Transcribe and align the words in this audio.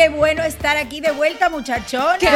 qué 0.00 0.08
bueno 0.08 0.42
estar 0.42 0.78
aquí 0.78 1.02
de 1.02 1.10
vuelta, 1.10 1.50
muchachones. 1.50 2.18
¡Qué 2.20 2.26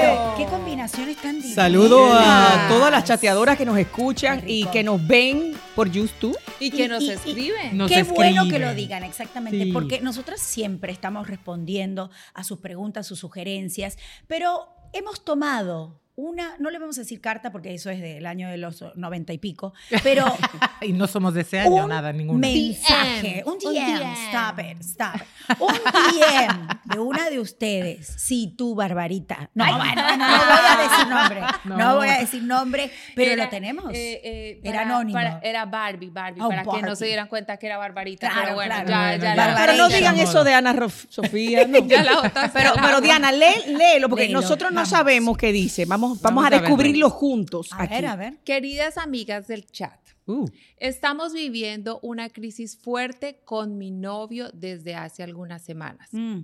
pero 0.00 0.34
qué 0.36 0.46
combinaciones 0.46 1.16
tan 1.18 1.36
divinas. 1.36 1.54
Saludo 1.54 2.10
a 2.12 2.66
todas 2.68 2.90
las 2.90 3.04
chateadoras 3.04 3.56
que 3.56 3.64
nos 3.64 3.78
escuchan 3.78 4.42
y 4.44 4.64
que 4.66 4.82
nos 4.82 5.06
ven 5.06 5.54
por 5.76 5.88
YouTube. 5.88 6.36
Y 6.58 6.72
que 6.72 6.86
Y- 6.86 6.88
nos 6.88 7.04
y- 7.04 7.06
y- 7.06 7.10
escriben. 7.12 7.76
Nos 7.78 7.88
Qué 7.88 8.02
bueno 8.02 8.48
que 8.48 8.58
lo 8.58 8.74
digan, 8.74 9.04
exactamente, 9.04 9.62
Sí. 9.66 9.72
porque 9.72 10.00
nosotras 10.00 10.40
siempre 10.40 10.90
estamos 10.92 11.28
respondiendo 11.28 12.10
a 12.34 12.42
sus 12.42 12.58
preguntas, 12.58 13.06
sus 13.06 13.20
sugerencias, 13.20 13.96
pero 14.26 14.66
hemos 14.92 15.24
tomado 15.24 16.00
una, 16.20 16.56
no 16.58 16.70
le 16.70 16.80
vamos 16.80 16.98
a 16.98 17.02
decir 17.02 17.20
carta 17.20 17.52
porque 17.52 17.72
eso 17.72 17.90
es 17.90 18.00
del 18.00 18.26
año 18.26 18.48
de 18.48 18.56
los 18.56 18.82
noventa 18.96 19.32
y 19.32 19.38
pico, 19.38 19.72
pero 20.02 20.24
Y 20.82 20.92
no 20.92 21.06
somos 21.06 21.32
de 21.34 21.42
ese 21.42 21.60
año, 21.60 21.86
nada, 21.86 22.12
ninguno. 22.12 22.38
mensaje, 22.40 23.42
un 23.46 23.52
Un 23.52 23.58
DM, 23.74 23.98
DM. 23.98 24.12
stop 24.28 24.58
it, 24.60 24.80
stop 24.80 25.14
it. 25.16 25.56
Un 25.60 25.74
DM 25.74 26.68
de 26.84 26.98
una 26.98 27.30
de 27.30 27.38
ustedes, 27.40 28.06
sí, 28.16 28.52
tú, 28.56 28.74
Barbarita. 28.74 29.50
No, 29.54 29.64
bueno, 29.76 30.02
no, 30.16 30.16
no 30.16 30.26
voy 30.26 30.66
a 30.66 30.76
decir 30.88 31.08
nombre, 31.08 31.40
no, 31.64 31.76
No. 31.76 31.96
voy 31.96 32.08
a 32.08 32.18
decir 32.18 32.42
nombre, 32.42 32.90
pero 33.14 33.32
Era, 33.32 33.44
lo 33.44 33.50
tenemos. 33.50 33.84
eh, 33.94 34.20
eh, 34.24 34.60
Era 34.64 34.78
para- 34.82 34.88
anónimo. 34.96 35.18
para- 35.18 35.40
era 35.42 35.64
Barbie, 35.66 36.10
Barbie, 36.10 36.40
Oh, 36.42 36.48
para 36.48 36.64
que 36.64 36.82
no 36.82 36.96
se 36.96 37.06
dieran 37.06 37.28
cuenta 37.28 37.56
que 37.58 37.66
era 37.66 37.76
Barbarita. 37.78 38.26
Claro, 38.28 38.42
pero 38.42 38.54
bueno, 38.56 38.74
claro. 38.74 38.88
ya, 38.88 38.98
Bueno, 38.98 39.22
ya, 39.22 39.30
ya. 39.30 39.34
la 39.36 39.46
Barbarita. 39.46 39.72
Pero 39.72 39.82
no 39.88 39.88
digan 39.96 40.18
eso 40.18 40.42
de 40.44 40.54
Ana 40.54 40.72
Rof- 40.74 41.06
Sofía. 41.10 41.66
no. 41.66 41.78
Ya 41.88 42.02
la 42.02 42.50
pero, 42.52 42.72
pero. 42.80 43.00
Diana, 43.00 43.30
lee, 43.32 43.72
léelo, 43.76 44.08
porque 44.08 44.24
Léelo, 44.26 44.40
nosotros 44.40 44.70
no 44.70 44.76
vamos. 44.76 44.88
sabemos 44.90 45.36
qué 45.36 45.52
dice. 45.52 45.84
Vamos, 45.86 46.07
vamos, 46.08 46.22
Vamos 46.22 46.46
a 46.46 46.50
descubrirlo 46.50 47.10
juntos. 47.10 47.72
a 47.72 47.82
aquí. 47.82 47.94
ver, 47.94 48.06
a 48.06 48.16
ver. 48.16 48.38
Queridas 48.44 48.98
amigas 48.98 49.46
del 49.48 49.66
chat, 49.66 49.98
Uh, 50.26 50.44
estamos 50.76 51.32
viviendo 51.32 52.00
una 52.02 52.28
crisis 52.28 52.76
fuerte 52.76 53.40
con 53.46 53.78
mi 53.78 53.90
novio 53.90 54.50
desde 54.52 54.94
hace 54.94 55.22
algunas 55.22 55.62
semanas. 55.62 56.06
Mm. 56.12 56.40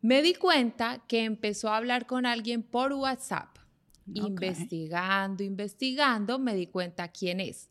Me 0.00 0.22
di 0.22 0.34
cuenta 0.34 1.02
que 1.08 1.24
empezó 1.24 1.70
a 1.70 1.76
hablar 1.78 2.06
con 2.06 2.24
alguien 2.24 2.62
por 2.62 2.92
WhatsApp. 2.92 3.56
Investigando, 4.14 5.42
investigando, 5.42 6.38
me 6.38 6.54
di 6.54 6.68
cuenta 6.68 7.08
quién 7.08 7.40
es. 7.40 7.68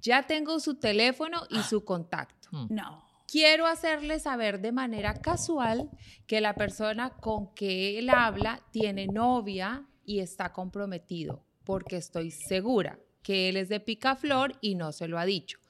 Ya 0.00 0.26
tengo 0.26 0.58
su 0.60 0.76
teléfono 0.76 1.42
y 1.50 1.62
su 1.62 1.84
contacto. 1.84 2.48
No. 2.70 3.04
Quiero 3.30 3.66
hacerle 3.66 4.18
saber 4.18 4.60
de 4.60 4.72
manera 4.72 5.20
casual 5.20 5.90
que 6.26 6.40
la 6.40 6.54
persona 6.54 7.10
con 7.10 7.54
que 7.54 7.98
él 7.98 8.10
habla 8.10 8.62
tiene 8.72 9.06
novia 9.06 9.86
y 10.10 10.18
está 10.18 10.52
comprometido, 10.52 11.44
porque 11.62 11.96
estoy 11.96 12.32
segura 12.32 12.98
que 13.22 13.48
él 13.48 13.56
es 13.56 13.68
de 13.68 13.78
Picaflor 13.78 14.54
y 14.60 14.74
no 14.74 14.90
se 14.90 15.06
lo 15.06 15.20
ha 15.20 15.24
dicho. 15.24 15.60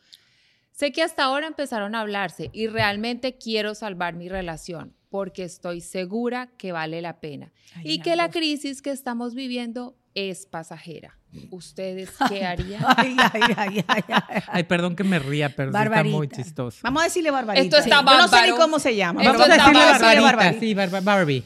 Sé 0.73 0.93
que 0.93 1.03
hasta 1.03 1.25
ahora 1.25 1.47
empezaron 1.47 1.95
a 1.95 2.01
hablarse 2.01 2.49
y 2.55 2.67
realmente 2.67 3.37
quiero 3.37 3.75
salvar 3.75 4.15
mi 4.15 4.31
relación 4.31 4.95
porque 5.11 5.45
estoy 5.45 5.83
segura 5.83 6.49
que 6.57 6.73
vale 6.73 7.03
la 7.03 7.21
pena 7.21 7.53
Ay, 7.75 7.83
y 7.85 8.01
que 8.01 8.17
la 8.17 8.31
crisis 8.31 8.81
que 8.81 8.93
estamos 8.93 9.35
viviendo 9.35 9.95
es 10.15 10.47
pasajera. 10.47 11.19
¿Ustedes 11.51 12.11
qué 12.29 12.47
harían? 12.47 12.83
Ay, 12.97 13.15
ay, 13.19 13.43
ay, 13.57 13.85
ay, 13.87 14.05
ay. 14.09 14.43
ay, 14.49 14.63
perdón 14.65 14.97
que 14.97 15.05
me 15.05 15.19
ría, 15.19 15.55
pero 15.55 15.71
sí 15.71 15.77
está 15.77 15.79
Barbarita. 15.79 16.17
muy 16.17 16.29
chistoso. 16.29 16.81
Vamos 16.83 17.03
a 17.03 17.05
decirle 17.05 17.31
Barbarita. 17.31 17.63
Esto 17.63 17.77
está 17.77 18.03
Yo 18.03 18.19
no 18.19 18.27
sé 18.27 18.51
ni 18.51 18.57
cómo 18.57 18.79
se 18.79 18.97
llama. 18.97 19.23
Esto 19.23 19.39
Vamos 19.39 19.49
a 19.49 19.53
decirle 19.57 19.85
decirle 19.85 20.21
Barbarita, 20.23 20.61
sí, 20.61 20.75
Barbie. 21.05 21.45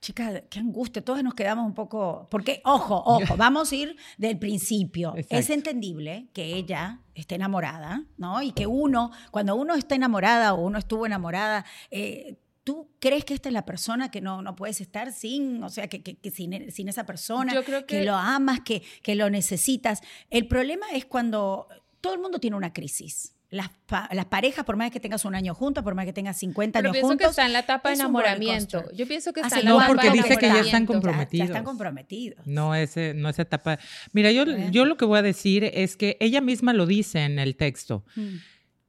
Chica, 0.00 0.40
qué 0.48 0.58
angustia, 0.60 1.04
todos 1.04 1.22
nos 1.22 1.34
quedamos 1.34 1.66
un 1.66 1.74
poco, 1.74 2.26
porque, 2.30 2.62
ojo, 2.64 3.02
ojo, 3.04 3.36
vamos 3.36 3.70
a 3.70 3.76
ir 3.76 3.96
del 4.16 4.38
principio. 4.38 5.10
Exacto. 5.14 5.36
Es 5.36 5.50
entendible 5.50 6.28
que 6.32 6.54
ella 6.54 7.00
esté 7.14 7.34
enamorada, 7.34 8.04
¿no? 8.16 8.40
Y 8.40 8.52
que 8.52 8.66
uno, 8.66 9.10
cuando 9.30 9.54
uno 9.56 9.74
está 9.74 9.94
enamorada 9.94 10.54
o 10.54 10.62
uno 10.62 10.78
estuvo 10.78 11.04
enamorada, 11.04 11.66
eh, 11.90 12.38
¿tú 12.64 12.88
crees 12.98 13.26
que 13.26 13.34
esta 13.34 13.50
es 13.50 13.52
la 13.52 13.66
persona 13.66 14.10
que 14.10 14.22
no, 14.22 14.40
no 14.40 14.56
puedes 14.56 14.80
estar 14.80 15.12
sin, 15.12 15.62
o 15.62 15.68
sea, 15.68 15.88
que, 15.88 16.02
que- 16.02 16.16
que 16.16 16.30
sin, 16.30 16.70
sin 16.72 16.88
esa 16.88 17.04
persona, 17.04 17.52
Yo 17.52 17.62
creo 17.62 17.84
que- 17.84 18.02
lo 18.04 18.14
amas, 18.14 18.60
que, 18.60 18.82
que 19.02 19.14
lo 19.14 19.28
necesitas? 19.28 20.00
El 20.30 20.46
problema 20.48 20.86
es 20.94 21.04
cuando 21.04 21.68
todo 22.00 22.14
el 22.14 22.20
mundo 22.20 22.38
tiene 22.40 22.56
una 22.56 22.72
crisis. 22.72 23.34
Las, 23.52 23.68
pa- 23.86 24.08
las 24.12 24.26
parejas, 24.26 24.64
por 24.64 24.76
más 24.76 24.92
que 24.92 25.00
tengas 25.00 25.24
un 25.24 25.34
año 25.34 25.54
juntas, 25.56 25.82
por 25.82 25.96
más 25.96 26.04
que 26.04 26.12
tengas 26.12 26.36
50 26.38 26.78
Pero 26.78 26.88
años 26.90 26.92
pienso 26.94 27.08
juntos, 27.08 27.26
que 27.26 27.30
está 27.30 27.46
en 27.46 27.52
la 27.52 27.58
etapa 27.58 27.88
de 27.88 27.96
enamoramiento. 27.96 28.84
Yo 28.92 29.08
pienso 29.08 29.32
que 29.32 29.40
está 29.40 29.56
Hace 29.56 29.58
en 29.60 29.64
la 29.64 29.70
No, 29.72 29.76
etapa 29.78 29.88
porque 29.88 30.06
de 30.10 30.12
dice 30.12 30.36
que 30.36 30.46
ya 30.46 30.60
están 30.60 30.60
enamoramiento. 30.60 30.70
Ya- 30.72 30.78
Ya, 30.80 30.86
comprometidos. 30.86 31.46
están 31.48 31.64
comprometidos. 31.64 32.46
No, 32.46 32.74
ese, 32.76 33.12
no 33.14 33.28
esa 33.28 33.42
etapa. 33.42 33.78
Mira, 34.12 34.30
yo, 34.30 34.44
yo 34.70 34.84
lo 34.84 34.96
que 34.96 35.04
voy 35.04 35.18
a 35.18 35.22
decir 35.22 35.64
es 35.64 35.96
que 35.96 36.16
ella 36.20 36.40
misma 36.40 36.72
lo 36.72 36.86
dice 36.86 37.24
en 37.24 37.40
el 37.40 37.56
texto. 37.56 38.04
Mm. 38.14 38.36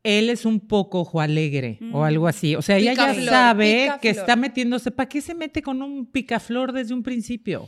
Él 0.04 0.30
es 0.30 0.46
un 0.46 0.60
poco 0.60 1.02
ojo 1.02 1.22
alegre 1.22 1.80
o 1.92 2.04
algo 2.04 2.28
así. 2.28 2.56
O 2.56 2.62
sea, 2.62 2.78
ella 2.78 2.94
ya 2.94 3.14
sabe 3.26 3.92
que 4.02 4.10
está 4.10 4.36
metiéndose. 4.36 4.92
¿Para 4.92 5.10
qué 5.10 5.22
se 5.22 5.34
mete 5.36 5.62
con 5.64 5.82
un 5.82 6.06
picaflor 6.06 6.72
desde 6.72 6.94
un 6.94 7.02
principio? 7.04 7.68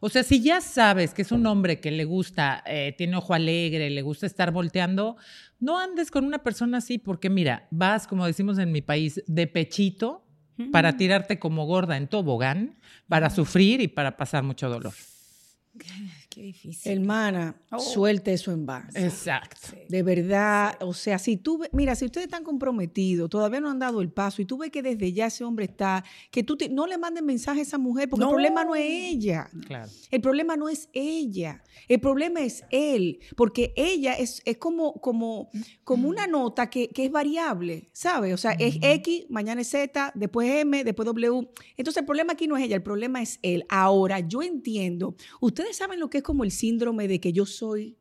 O 0.00 0.08
sea, 0.08 0.22
si 0.22 0.42
ya 0.42 0.62
sabes 0.62 1.12
que 1.12 1.22
es 1.22 1.30
un 1.30 1.46
hombre 1.46 1.78
que 1.78 1.90
le 1.90 2.04
gusta, 2.04 2.62
eh, 2.66 2.94
tiene 2.96 3.16
ojo 3.16 3.34
alegre, 3.34 3.90
le 3.90 4.02
gusta 4.02 4.26
estar 4.26 4.50
volteando, 4.50 5.16
no 5.58 5.78
andes 5.78 6.10
con 6.10 6.24
una 6.24 6.38
persona 6.38 6.78
así, 6.78 6.98
porque 6.98 7.28
mira, 7.28 7.68
vas, 7.70 8.06
como 8.06 8.26
decimos 8.26 8.58
en 8.58 8.72
mi 8.72 8.80
país, 8.80 9.22
de 9.26 9.46
pechito 9.46 10.24
para 10.72 10.96
tirarte 10.96 11.38
como 11.38 11.64
gorda 11.64 11.96
en 11.96 12.06
tobogán, 12.06 12.78
para 13.08 13.30
sufrir 13.30 13.80
y 13.80 13.88
para 13.88 14.18
pasar 14.18 14.42
mucho 14.42 14.68
dolor. 14.68 14.92
Qué 16.40 16.46
difícil. 16.46 16.92
Hermana, 16.92 17.54
Oh. 17.70 17.78
suelte 17.78 18.32
eso 18.32 18.50
en 18.50 18.64
paz. 18.64 18.96
Exacto. 18.96 19.58
De 19.90 20.02
verdad, 20.02 20.74
o 20.80 20.94
sea, 20.94 21.18
si 21.18 21.36
tú, 21.36 21.58
ve- 21.58 21.68
mira, 21.72 21.94
si 21.94 22.06
ustedes 22.06 22.24
están 22.28 22.44
comprometidos, 22.44 23.28
todavía 23.28 23.60
no 23.60 23.68
han 23.70 23.78
dado 23.78 24.00
el 24.00 24.10
paso 24.10 24.40
y 24.40 24.46
tú 24.46 24.56
ves 24.56 24.70
que 24.70 24.80
desde 24.82 25.12
ya 25.12 25.26
ese 25.26 25.44
hombre 25.44 25.66
está, 25.66 26.02
que 26.30 26.42
tú 26.42 26.56
te- 26.56 26.70
no 26.70 26.86
le 26.86 26.96
mandes 26.96 27.22
mensaje 27.22 27.60
a 27.60 27.62
esa 27.62 27.76
mujer, 27.76 28.08
porque 28.08 28.22
No. 28.24 28.30
el 28.30 28.32
problema 28.34 28.64
no 28.64 28.74
es 28.74 28.84
ella. 28.88 29.50
Claro. 29.66 29.90
El 30.10 30.20
problema 30.22 30.56
no 30.56 30.70
es 30.70 30.88
ella, 30.94 31.62
el 31.88 32.00
problema 32.00 32.40
es 32.40 32.64
él, 32.70 33.20
porque 33.36 33.74
ella 33.76 34.14
es, 34.14 34.40
es 34.46 34.56
como, 34.56 34.94
como, 34.94 35.50
como 35.84 36.08
una 36.08 36.26
nota 36.26 36.70
que, 36.70 36.88
que 36.88 37.04
es 37.04 37.10
variable, 37.12 37.90
¿sabes? 37.92 38.32
O 38.32 38.38
sea, 38.38 38.52
es 38.52 38.78
X, 38.80 39.26
mañana 39.28 39.60
es 39.60 39.68
Z, 39.68 40.12
después 40.14 40.50
M, 40.50 40.84
después 40.84 41.04
W. 41.04 41.48
Entonces 41.76 42.00
el 42.00 42.06
problema 42.06 42.32
aquí 42.32 42.46
no 42.46 42.56
es 42.56 42.64
ella, 42.64 42.76
el 42.76 42.82
problema 42.82 43.20
es 43.20 43.38
él. 43.42 43.64
Ahora, 43.68 44.20
yo 44.20 44.40
entiendo, 44.42 45.14
ustedes 45.42 45.76
saben 45.76 46.00
lo 46.00 46.08
que 46.08 46.18
es 46.18 46.24
como 46.30 46.44
el 46.44 46.50
síndrome 46.52 47.08
de 47.08 47.18
que 47.20 47.32
yo 47.32 47.44
soy 47.44 47.96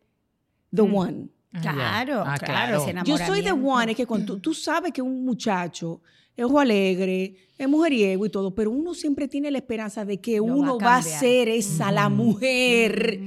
the 0.73 0.84
Mm. 0.84 0.95
one. 0.95 1.28
Ah. 1.53 1.62
Claro, 1.62 2.23
Ah, 2.28 2.38
claro, 2.38 2.84
ese 2.85 2.94
Yo 3.06 3.17
soy 3.17 3.41
the 3.41 3.51
one, 3.53 3.91
es 3.91 3.97
que 3.97 4.06
cuando 4.06 4.34
tú, 4.35 4.40
tú 4.40 4.53
sabes 4.53 4.94
que 4.94 5.01
un 5.01 5.25
muchacho 5.25 6.00
es 6.38 6.45
ojo 6.45 6.59
alegre, 6.59 7.34
es 7.57 7.67
mujeriego 7.67 8.23
y 8.25 8.29
todo, 8.29 8.53
pero 8.53 8.69
uno 8.69 8.94
siempre 8.94 9.28
tiene 9.28 9.50
la 9.50 9.57
esperanza 9.57 10.06
de 10.06 10.19
que 10.22 10.38
Lo 10.38 10.45
va 10.45 10.51
a 10.51 10.56
uno 10.56 10.78
va 10.78 10.97
a, 10.97 11.01
ser 11.01 11.50
esa, 11.50 11.91
la 11.91 12.07
mujer 12.07 13.19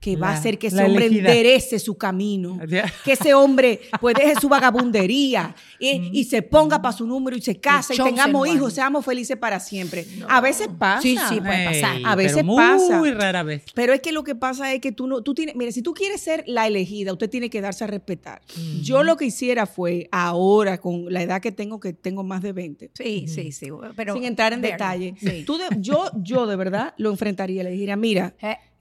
que 0.00 0.16
va 0.16 0.30
a 0.30 0.32
hacer 0.32 0.58
que 0.58 0.68
ese 0.68 0.82
hombre 0.82 1.06
elegida. 1.06 1.28
enderece 1.30 1.78
su 1.78 1.96
camino. 1.98 2.58
Que 3.04 3.12
ese 3.12 3.34
hombre 3.34 3.80
pues 4.00 4.14
deje 4.16 4.34
su 4.40 4.48
vagabundería 4.48 5.54
y, 5.78 6.10
y 6.18 6.24
se 6.24 6.40
ponga 6.42 6.80
para 6.80 6.96
su 6.96 7.06
número 7.06 7.36
y 7.36 7.40
se 7.42 7.60
casa 7.60 7.92
y 7.94 7.98
tengamos 7.98 8.42
one. 8.42 8.52
hijos, 8.54 8.72
seamos 8.72 9.04
felices 9.04 9.36
para 9.36 9.60
siempre. 9.60 10.06
A 10.28 10.40
veces 10.40 10.68
pasa. 10.78 11.02
Sí, 11.02 11.16
sí, 11.28 11.40
puede 11.40 11.64
pasar. 11.66 11.98
A 12.04 12.14
veces 12.16 12.36
pero 12.36 12.46
muy 12.46 12.56
pasa. 12.56 13.02
rara 13.14 13.42
vez. 13.42 13.62
Pero 13.74 13.92
es 13.92 14.00
que 14.00 14.12
lo 14.12 14.24
que 14.24 14.34
pasa 14.34 14.72
es 14.72 14.80
que 14.80 14.90
tú 14.92 15.06
no, 15.06 15.22
tú 15.22 15.34
tienes, 15.34 15.54
mire, 15.54 15.70
si 15.72 15.82
tú 15.82 15.92
quieres 15.92 16.20
ser 16.22 16.44
la 16.46 16.66
elegida, 16.66 17.12
usted 17.12 17.28
tiene 17.28 17.50
que 17.50 17.60
darse 17.60 17.84
a 17.84 17.86
respetar. 17.86 18.40
Yo 18.82 19.02
lo 19.02 19.16
que 19.18 19.26
hiciera 19.26 19.66
fue 19.66 20.08
ahora, 20.12 20.78
con 20.80 21.12
la 21.12 21.22
edad 21.22 21.42
que 21.42 21.52
tengo, 21.52 21.78
que 21.78 21.92
tengo 21.92 22.22
más 22.22 22.40
de 22.42 22.52
20, 22.52 22.90
Sí, 22.94 23.26
sí, 23.28 23.52
sí. 23.52 23.68
Pero 23.96 24.14
sin 24.14 24.24
entrar 24.24 24.52
en 24.54 24.62
detalle, 24.62 25.14
sí. 25.20 25.44
tú 25.46 25.58
de- 25.58 25.66
yo, 25.78 26.10
yo 26.22 26.46
de 26.46 26.56
verdad 26.56 26.94
lo 26.96 27.10
enfrentaría, 27.10 27.62
le 27.62 27.70
diría, 27.70 27.96
mira, 27.96 28.34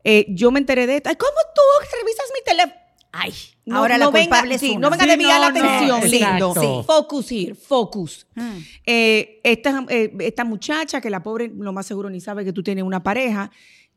Eh, 0.04 0.26
yo 0.30 0.52
me 0.52 0.60
enteré 0.60 0.88
de 0.88 0.98
esto, 0.98 1.10
¿cómo 1.18 1.32
tú 1.56 1.62
revisas 2.00 2.26
mi 2.34 2.44
teléfono? 2.46 2.80
Ay, 3.12 3.34
No, 3.66 3.78
ahora 3.78 3.98
no 3.98 4.06
la 4.06 4.12
venga, 4.12 4.28
culpable 4.28 4.56
es 4.56 4.62
sí, 4.62 4.72
uno. 4.72 4.82
no 4.82 4.90
venga 4.92 5.04
a 5.04 5.08
Sí, 5.08 5.10
desviar 5.18 5.40
la 5.42 5.50
no, 5.50 5.60
no, 5.60 5.66
atención, 5.68 6.02
lindo. 6.12 6.50
exacto. 6.52 6.84
Focus 6.84 7.32
here, 7.32 7.56
focus. 7.56 8.28
Mm. 8.36 8.58
Eh, 8.86 9.42
esta, 9.44 9.86
eh, 9.90 10.14
esta 10.20 10.44
muchacha, 10.46 11.02
que 11.02 11.10
la 11.10 11.24
pobre 11.24 11.52
lo 11.56 11.74
más 11.74 11.88
seguro 11.88 12.10
ni 12.12 12.22
sabe 12.22 12.46
que 12.46 12.54
tú 12.54 12.62
tienes 12.62 12.84
una 12.84 13.02
pareja, 13.02 13.52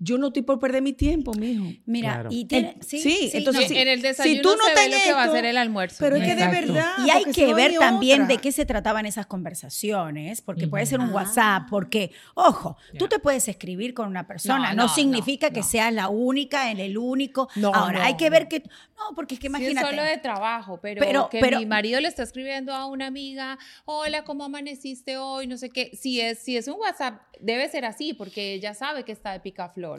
yo 0.05 0.19
no 0.19 0.29
estoy 0.29 0.43
por 0.43 0.59
perder 0.59 0.83
mi 0.83 0.93
tiempo, 0.93 1.33
mijo. 1.35 1.65
Mira, 1.87 2.15
Claro. 2.15 2.29
y 2.33 2.45
tiene, 2.47 2.71
En- 2.77 2.83
sí, 2.83 3.01
sí, 3.01 3.31
entonces 3.35 3.63
No, 3.63 3.69
sí. 3.69 3.79
en 3.79 3.89
el 3.89 3.99
Si 4.01 4.07
desayuno 4.09 4.43
tú 4.43 4.49
no 4.57 4.65
se 4.67 4.75
ve 4.75 4.89
lo 4.97 5.03
que 5.05 5.13
va 5.13 5.23
a 5.25 5.31
ser 5.31 5.45
el 5.45 5.57
almuerzo. 5.57 5.97
Pero 6.01 6.17
es 6.17 6.25
que 6.25 6.35
de 6.35 6.49
verdad. 6.49 6.87
Y 7.07 7.11
hay 7.11 7.25
si 7.25 7.33
que 7.33 7.55
ver 7.55 7.75
también 7.79 8.23
otra. 8.23 8.35
de 8.35 8.41
qué 8.41 8.51
se 8.53 8.67
trataban 8.67 9.07
esas 9.07 9.27
conversaciones, 9.27 10.43
porque 10.43 10.67
puede 10.69 10.87
ser 10.87 11.01
un 11.01 11.11
Ah. 11.11 11.15
WhatsApp, 11.15 11.69
porque, 11.71 12.11
ojo, 12.35 12.77
tú 12.99 13.09
te 13.09 13.19
puedes 13.19 13.47
escribir 13.49 13.95
con 13.95 14.09
una 14.09 14.27
persona, 14.27 14.71
no, 14.71 14.83
No, 14.83 14.89
no, 14.89 14.95
significa 14.95 15.51
que 15.51 15.63
seas 15.63 15.93
la 15.93 16.09
única, 16.09 16.71
en 16.71 16.79
el 16.81 16.99
único. 16.99 17.49
No, 17.57 17.73
Ahora, 17.73 18.05
hay 18.05 18.17
que 18.17 18.29
ver 18.31 18.49
que, 18.49 18.63
no, 19.11 19.15
porque 19.15 19.35
es 19.35 19.41
que 19.41 19.49
Sí, 19.49 19.51
imagínate. 19.51 19.87
solo 19.91 20.03
de 20.03 20.19
trabajo, 20.19 20.79
pero, 20.81 21.01
Pero- 21.05 21.29
que 21.29 21.41
pero- 21.41 21.59
mi 21.59 21.67
marido 21.67 22.01
le 22.01 22.09
está 22.09 22.23
escribiendo 22.23 22.73
a 22.73 22.87
una 22.87 23.07
amiga, 23.07 23.59
hola, 23.85 24.25
¿cómo 24.25 24.45
amaneciste 24.45 25.17
hoy? 25.17 25.47
No 25.47 25.57
sé 25.57 25.71
qué. 25.71 25.91
Si 25.95 26.21
es, 26.21 26.39
si 26.39 26.57
es 26.57 26.69
un 26.69 26.75
WhatsApp, 26.79 27.21
debe 27.41 27.69
ser 27.69 27.85
así, 27.85 28.13
porque 28.15 28.55
ella 28.55 28.75
sabe 28.75 29.05
que 29.05 29.13
está 29.13 29.33
de 29.33 29.41
picaflor. 29.41 29.97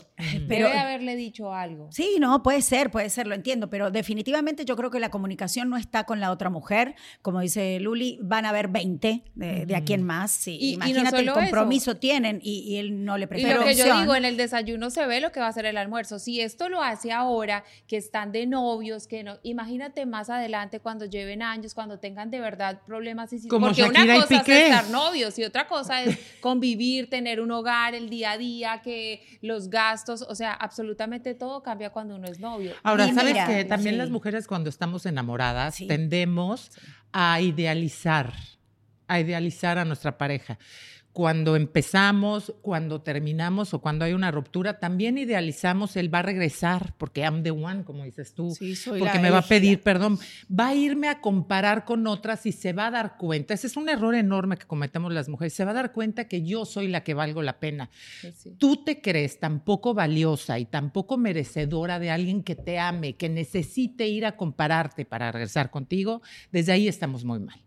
Pero 0.48 0.68
Debe 0.68 0.78
haberle 0.80 1.16
dicho 1.16 1.54
algo. 1.54 1.90
Sí, 1.92 2.16
no, 2.20 2.42
puede 2.44 2.62
ser, 2.62 2.90
puede 2.92 3.10
ser, 3.10 3.28
lo 3.28 3.36
entiendo, 3.36 3.70
pero 3.70 3.92
definitivamente 3.92 4.66
yo 4.66 4.76
creo 4.76 4.90
que 4.92 5.00
la 5.00 5.10
comunicación 5.10 5.70
no 5.70 5.78
está 5.78 6.06
con 6.06 6.20
la 6.20 6.32
otra 6.32 6.50
mujer. 6.50 6.96
Como 7.22 7.42
dice 7.42 7.80
Luli, 7.80 8.20
van 8.22 8.46
a 8.46 8.50
haber 8.50 8.68
20 8.70 9.24
de, 9.36 9.66
de 9.66 9.76
aquí 9.76 9.94
en 9.94 10.04
más. 10.04 10.32
Sí, 10.32 10.58
Y- 10.60 10.74
y 10.74 10.78
no 10.78 10.86
imagínate 10.88 11.18
el 11.20 11.26
solo 11.26 11.32
eso. 11.34 11.40
compromiso 11.42 11.96
tienen 11.98 12.40
y, 12.42 12.60
y 12.62 12.78
él 12.78 13.04
no 13.04 13.18
le 13.18 13.26
Y 13.26 13.28
presta 13.28 13.56
lo 13.56 13.66
que 13.66 13.76
yo 13.76 14.00
digo, 14.00 14.16
en 14.16 14.26
el 14.26 14.38
desayuno 14.38 14.90
se 14.90 15.06
ve 15.06 15.20
lo 15.20 15.32
que 15.32 15.40
va 15.40 15.48
a 15.48 15.54
ser 15.54 15.66
el 15.66 15.78
almuerzo. 15.78 16.20
Si 16.20 16.40
esto 16.40 16.70
lo 16.70 16.82
hace 16.82 17.12
ahora, 17.12 17.64
que 17.88 17.98
están 17.98 18.32
de 18.32 18.46
que 19.08 19.24
no, 19.24 19.38
imagínate 19.44 20.06
más 20.06 20.30
adelante 20.30 20.80
cuando 20.80 21.06
lleven 21.06 21.42
años, 21.42 21.74
cuando 21.74 22.00
tengan 22.00 22.30
de 22.32 22.40
verdad 22.40 22.82
problemas. 22.86 23.34
Y, 23.34 23.48
Como 23.48 23.68
porque 23.68 23.82
Shakira 23.82 24.04
una 24.04 24.16
y 24.18 24.20
cosa 24.22 24.40
Piqué. 24.40 24.68
es 24.68 24.72
estar 24.76 24.90
novios 24.90 25.40
y 25.40 25.44
otra 25.44 25.68
cosa 25.68 26.02
es 26.04 26.18
convivir, 26.42 27.10
tener 27.10 27.42
un 27.42 27.52
hogar, 27.52 27.96
el 27.96 28.10
día 28.10 28.32
a 28.32 28.38
día, 28.38 28.82
que 28.84 29.22
los 29.42 29.70
gastos, 29.70 30.22
o 30.22 30.36
sea, 30.36 30.54
absolutamente 30.54 31.34
todo 31.36 31.64
cambia 31.64 31.90
cuando 31.90 32.16
uno 32.16 32.28
es 32.28 32.40
novio. 32.40 32.74
Ahora, 32.84 33.08
Y 33.08 33.14
¿sabes 33.14 33.36
que 33.48 33.66
También 33.66 33.96
sí. 33.96 34.00
las 34.00 34.10
mujeres 34.10 34.48
cuando 34.48 34.70
estamos 34.70 35.06
enamoradas 35.06 35.76
Sí. 35.76 35.88
tendemos 35.88 36.72
a 37.12 37.42
idealizar, 37.42 38.34
a 39.08 39.20
idealizar 39.20 39.78
a 39.78 39.86
nuestra 39.86 40.18
pareja. 40.18 40.58
Cuando 41.14 41.56
empezamos, 41.56 42.54
cuando 42.62 43.02
terminamos 43.02 43.74
o 43.74 43.82
cuando 43.82 44.04
hay 44.04 44.14
una 44.14 44.32
ruptura, 44.32 44.80
también 44.80 45.18
idealizamos 45.18 45.96
él 45.96 46.14
va 46.14 46.20
a 46.20 46.24
regresar 46.24 46.96
porque 46.98 47.22
I'm 47.22 47.44
the 47.44 47.52
one, 47.52 47.84
como 47.84 48.04
dices 48.04 48.34
tú. 48.34 48.50
Sí, 48.52 48.76
soy 48.76 49.00
porque 49.00 49.20
me 49.20 49.30
va 49.30 49.38
a 49.38 49.48
pedir 49.48 49.82
perdón. 49.82 50.18
Va 50.52 50.70
a 50.70 50.76
irme 50.76 51.10
a 51.10 51.22
comparar 51.22 51.86
con 51.86 52.08
otras 52.08 52.46
y 52.48 52.52
se 52.52 52.74
va 52.74 52.88
a 52.88 52.92
dar 52.92 53.18
cuenta. 53.18 53.54
Ese 53.54 53.68
es 53.68 53.78
un 53.78 53.90
error 53.90 54.16
enorme 54.16 54.58
que 54.58 54.66
cometemos 54.66 55.14
las 55.14 55.30
mujeres. 55.30 55.54
Se 55.54 55.64
va 55.64 55.72
a 55.72 55.76
dar 55.76 55.94
cuenta 55.94 56.28
que 56.28 56.44
yo 56.44 56.66
soy 56.66 56.88
la 56.88 57.04
que 57.04 57.14
valgo 57.14 57.44
la 57.44 57.60
pena 57.60 57.92
Sí, 58.22 58.32
sí. 58.36 58.56
tú 58.58 58.84
te 58.84 59.02
crees 59.02 59.40
tan 59.40 59.64
poco 59.64 59.94
valiosa 59.94 60.58
y 60.58 60.66
tan 60.66 60.92
poco 60.92 61.18
merecedora 61.18 62.00
de 62.00 62.10
alguien 62.10 62.44
que 62.44 62.56
te 62.56 62.80
ame, 62.80 63.16
que 63.16 63.30
necesite 63.30 64.08
ir 64.08 64.26
a 64.26 64.36
compararte 64.36 65.06
para 65.06 65.32
regresar 65.32 65.70
contigo, 65.70 66.22
desde 66.52 66.72
ahí 66.72 66.88
estamos 66.88 67.24
muy 67.24 67.40
mal. 67.40 67.62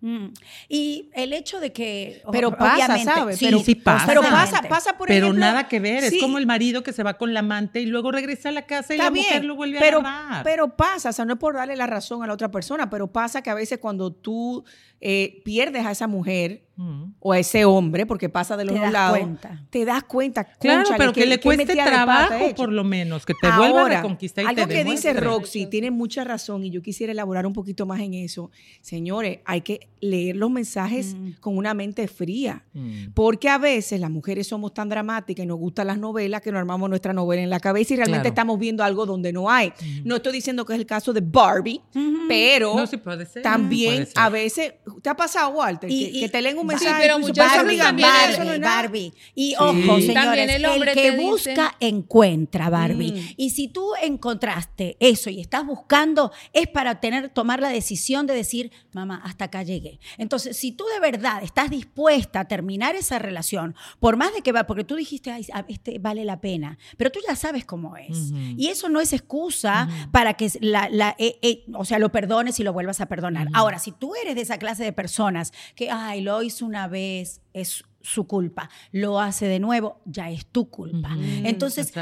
Mm. 0.00 0.28
Y 0.68 1.10
el 1.12 1.32
hecho 1.32 1.60
de 1.60 1.72
que. 1.72 2.22
Pero 2.32 2.56
pasa, 2.56 2.98
¿sabes? 2.98 3.38
Sí, 3.38 3.44
pero, 3.44 3.58
sí 3.60 3.74
pasa. 3.74 4.06
pero 4.06 4.22
pasa, 4.22 4.62
pasa 4.62 4.96
por 4.96 5.08
Pero 5.08 5.26
ejemplo, 5.26 5.40
nada 5.44 5.68
que 5.68 5.78
ver, 5.78 6.04
sí, 6.04 6.16
es 6.16 6.22
como 6.22 6.38
el 6.38 6.46
marido 6.46 6.82
que 6.82 6.92
se 6.92 7.02
va 7.02 7.14
con 7.14 7.34
la 7.34 7.40
amante 7.40 7.80
y 7.80 7.86
luego 7.86 8.10
regresa 8.10 8.48
a 8.48 8.52
la 8.52 8.62
casa 8.66 8.94
y 8.94 8.96
Está 8.96 9.04
la 9.04 9.10
mujer 9.10 9.44
lo 9.44 9.56
vuelve 9.56 9.78
pero, 9.78 9.98
a 9.98 10.00
agarrar. 10.00 10.44
pero 10.44 10.76
pasa, 10.76 11.10
o 11.10 11.12
sea, 11.12 11.24
no 11.24 11.34
es 11.34 11.38
por 11.38 11.54
darle 11.54 11.76
la 11.76 11.86
razón 11.86 12.22
a 12.22 12.26
la 12.26 12.32
otra 12.32 12.50
persona, 12.50 12.88
pero 12.88 13.08
pasa 13.08 13.42
que 13.42 13.50
a 13.50 13.54
veces 13.54 13.78
cuando 13.78 14.10
tú 14.12 14.64
eh, 15.00 15.40
pierdes 15.44 15.86
a 15.86 15.92
esa 15.92 16.06
mujer 16.06 16.62
Mm. 16.76 17.12
o 17.20 17.32
a 17.32 17.38
ese 17.38 17.66
hombre, 17.66 18.06
porque 18.06 18.30
pasa 18.30 18.56
de 18.56 18.64
los 18.64 18.72
Te 18.72 18.78
dos 18.80 18.84
das 18.84 18.92
lados, 18.94 19.18
cuenta. 19.18 19.66
te 19.68 19.84
das 19.84 20.02
cuenta. 20.04 20.44
Claro, 20.44 20.88
pero 20.96 21.12
que 21.12 21.20
qué- 21.20 21.26
le 21.26 21.38
cueste 21.38 21.66
trabajo 21.74 22.54
por 22.56 22.72
lo 22.72 22.84
menos, 22.84 23.26
que 23.26 23.34
te 23.34 23.48
vuelva 23.48 23.80
a 23.80 23.82
Ahora, 23.82 23.96
reconquistar 24.00 24.44
y 24.44 24.46
algo 24.48 24.66
te 24.66 24.74
que 24.76 24.84
dice. 24.84 25.12
Roxy 25.12 25.66
tiene 25.66 25.90
mucha 25.90 26.24
razón 26.24 26.64
y 26.64 26.70
yo 26.70 26.80
quisiera 26.80 27.12
elaborar 27.12 27.44
un 27.46 27.52
poquito 27.52 27.84
más 27.84 28.00
en 28.00 28.14
eso. 28.14 28.50
Señores, 28.80 29.40
hay 29.44 29.60
que 29.60 29.88
leer 30.00 30.36
los 30.36 30.50
mensajes 30.50 31.14
Mm. 31.14 31.32
con 31.40 31.58
una 31.58 31.74
mente 31.74 32.08
fría. 32.08 32.64
Mm. 32.72 33.08
Porque 33.12 33.50
a 33.50 33.58
veces 33.58 34.00
las 34.00 34.10
mujeres 34.10 34.46
somos 34.48 34.72
tan 34.72 34.88
dramáticas 34.88 35.44
y 35.44 35.46
nos 35.46 35.58
gustan 35.58 35.86
las 35.88 35.98
novelas 35.98 36.40
que 36.40 36.50
nos 36.50 36.60
armamos 36.60 36.88
nuestra 36.88 37.12
novela 37.12 37.42
en 37.42 37.50
la 37.50 37.60
cabeza 37.60 37.92
y 37.92 37.96
realmente 37.98 38.22
Claro. 38.22 38.32
estamos 38.32 38.58
viendo 38.58 38.82
algo 38.82 39.04
donde 39.04 39.34
no 39.34 39.50
hay. 39.50 39.70
No 40.02 40.16
estoy 40.16 40.32
diciendo 40.32 40.64
que 40.64 40.72
es 40.72 40.78
el 40.78 40.86
caso 40.86 41.12
de 41.12 41.20
Barbie, 41.20 41.82
pero 42.26 42.74
No, 42.74 42.86
sí 42.86 42.96
puede 42.96 43.26
ser. 43.26 43.42
también 43.42 43.92
puede 43.96 44.06
ser. 44.06 44.14
a 44.16 44.28
veces, 44.30 44.72
¿te 45.02 45.08
ha 45.10 45.16
pasado, 45.16 45.50
Walter? 45.50 45.90
Y- 45.90 46.04
que, 46.10 46.18
y- 46.18 46.20
que 46.20 46.28
te 46.28 46.42
leen 46.42 46.56
un 46.58 46.62
Sí, 46.62 46.68
mensaje 46.68 47.02
pero 47.02 47.18
muchas 47.18 47.34
"Pero 47.52 47.64
veces 47.64 47.80
amiga, 47.80 47.84
también 47.84 48.08
Barbie, 48.08 48.24
el- 48.26 48.30
eso 48.34 48.44
no 48.44 48.52
es 48.52 48.60
Barbie, 48.60 48.60
nada". 48.60 48.82
Barbie. 48.82 49.12
Y 49.34 49.48
Sí. 49.50 49.56
ojo, 49.58 50.00
señores, 50.00 50.50
el 50.56 50.66
hombre 50.66 50.94
que 50.94 51.10
dice- 51.12 51.22
busca 51.22 51.76
encuentra, 51.80 52.70
Barbie. 52.70 53.12
Mm. 53.12 53.34
Y 53.36 53.50
si 53.50 53.68
tú 53.68 53.90
encontraste 54.02 54.96
eso 55.00 55.30
y 55.30 55.40
estás 55.40 55.66
buscando, 55.66 56.32
es 56.52 56.68
para 56.68 57.00
tener, 57.00 57.28
tomar 57.30 57.60
la 57.60 57.68
decisión 57.70 58.26
de 58.26 58.34
decir, 58.34 58.70
mamá, 58.92 59.20
hasta 59.24 59.46
acá 59.46 59.62
llegué. 59.62 59.98
Entonces, 60.18 60.56
si 60.56 60.72
tú 60.72 60.84
de 60.94 61.00
verdad 61.00 61.42
estás 61.42 61.70
dispuesta 61.70 62.40
a 62.40 62.44
terminar 62.48 62.94
esa 62.96 63.18
relación, 63.18 63.74
por 63.98 64.16
más 64.16 64.32
de 64.34 64.42
que 64.42 64.52
va, 64.52 64.64
porque 64.66 64.84
tú 64.84 64.96
dijiste, 64.96 65.30
ay, 65.30 65.46
este 65.68 65.98
vale 65.98 66.24
la 66.24 66.40
pena, 66.40 66.78
pero 66.96 67.10
tú 67.10 67.18
ya 67.26 67.34
sabes 67.36 67.64
cómo 67.64 67.96
es. 67.96 68.32
Y 68.56 68.68
eso 68.68 68.88
no 68.88 69.00
es 69.00 69.12
excusa 69.12 69.88
para 70.12 70.34
que 70.34 70.50
la, 70.60 70.88
la- 70.90 71.14
eh, 71.18 71.38
eh, 71.42 71.64
o 71.74 71.84
sea, 71.84 71.98
lo 71.98 72.10
perdones 72.12 72.58
y 72.60 72.62
lo 72.64 72.72
vuelvas 72.72 73.00
a 73.00 73.06
perdonar. 73.06 73.48
Ahora, 73.52 73.78
si 73.78 73.92
tú 73.92 74.14
eres 74.14 74.34
de 74.34 74.42
esa 74.42 74.58
clase 74.58 74.79
de 74.84 74.92
personas 74.92 75.52
que, 75.74 75.90
ay, 75.90 76.20
lo 76.22 76.42
hizo 76.42 76.66
una 76.66 76.88
vez, 76.88 77.40
es 77.52 77.84
su 78.02 78.26
culpa, 78.26 78.70
lo 78.92 79.20
hace 79.20 79.44
de 79.46 79.58
nuevo, 79.58 80.00
ya 80.06 80.30
es 80.30 80.46
tu 80.46 80.70
culpa. 80.70 81.12
Ujú. 81.14 81.22
Entonces, 81.44 81.92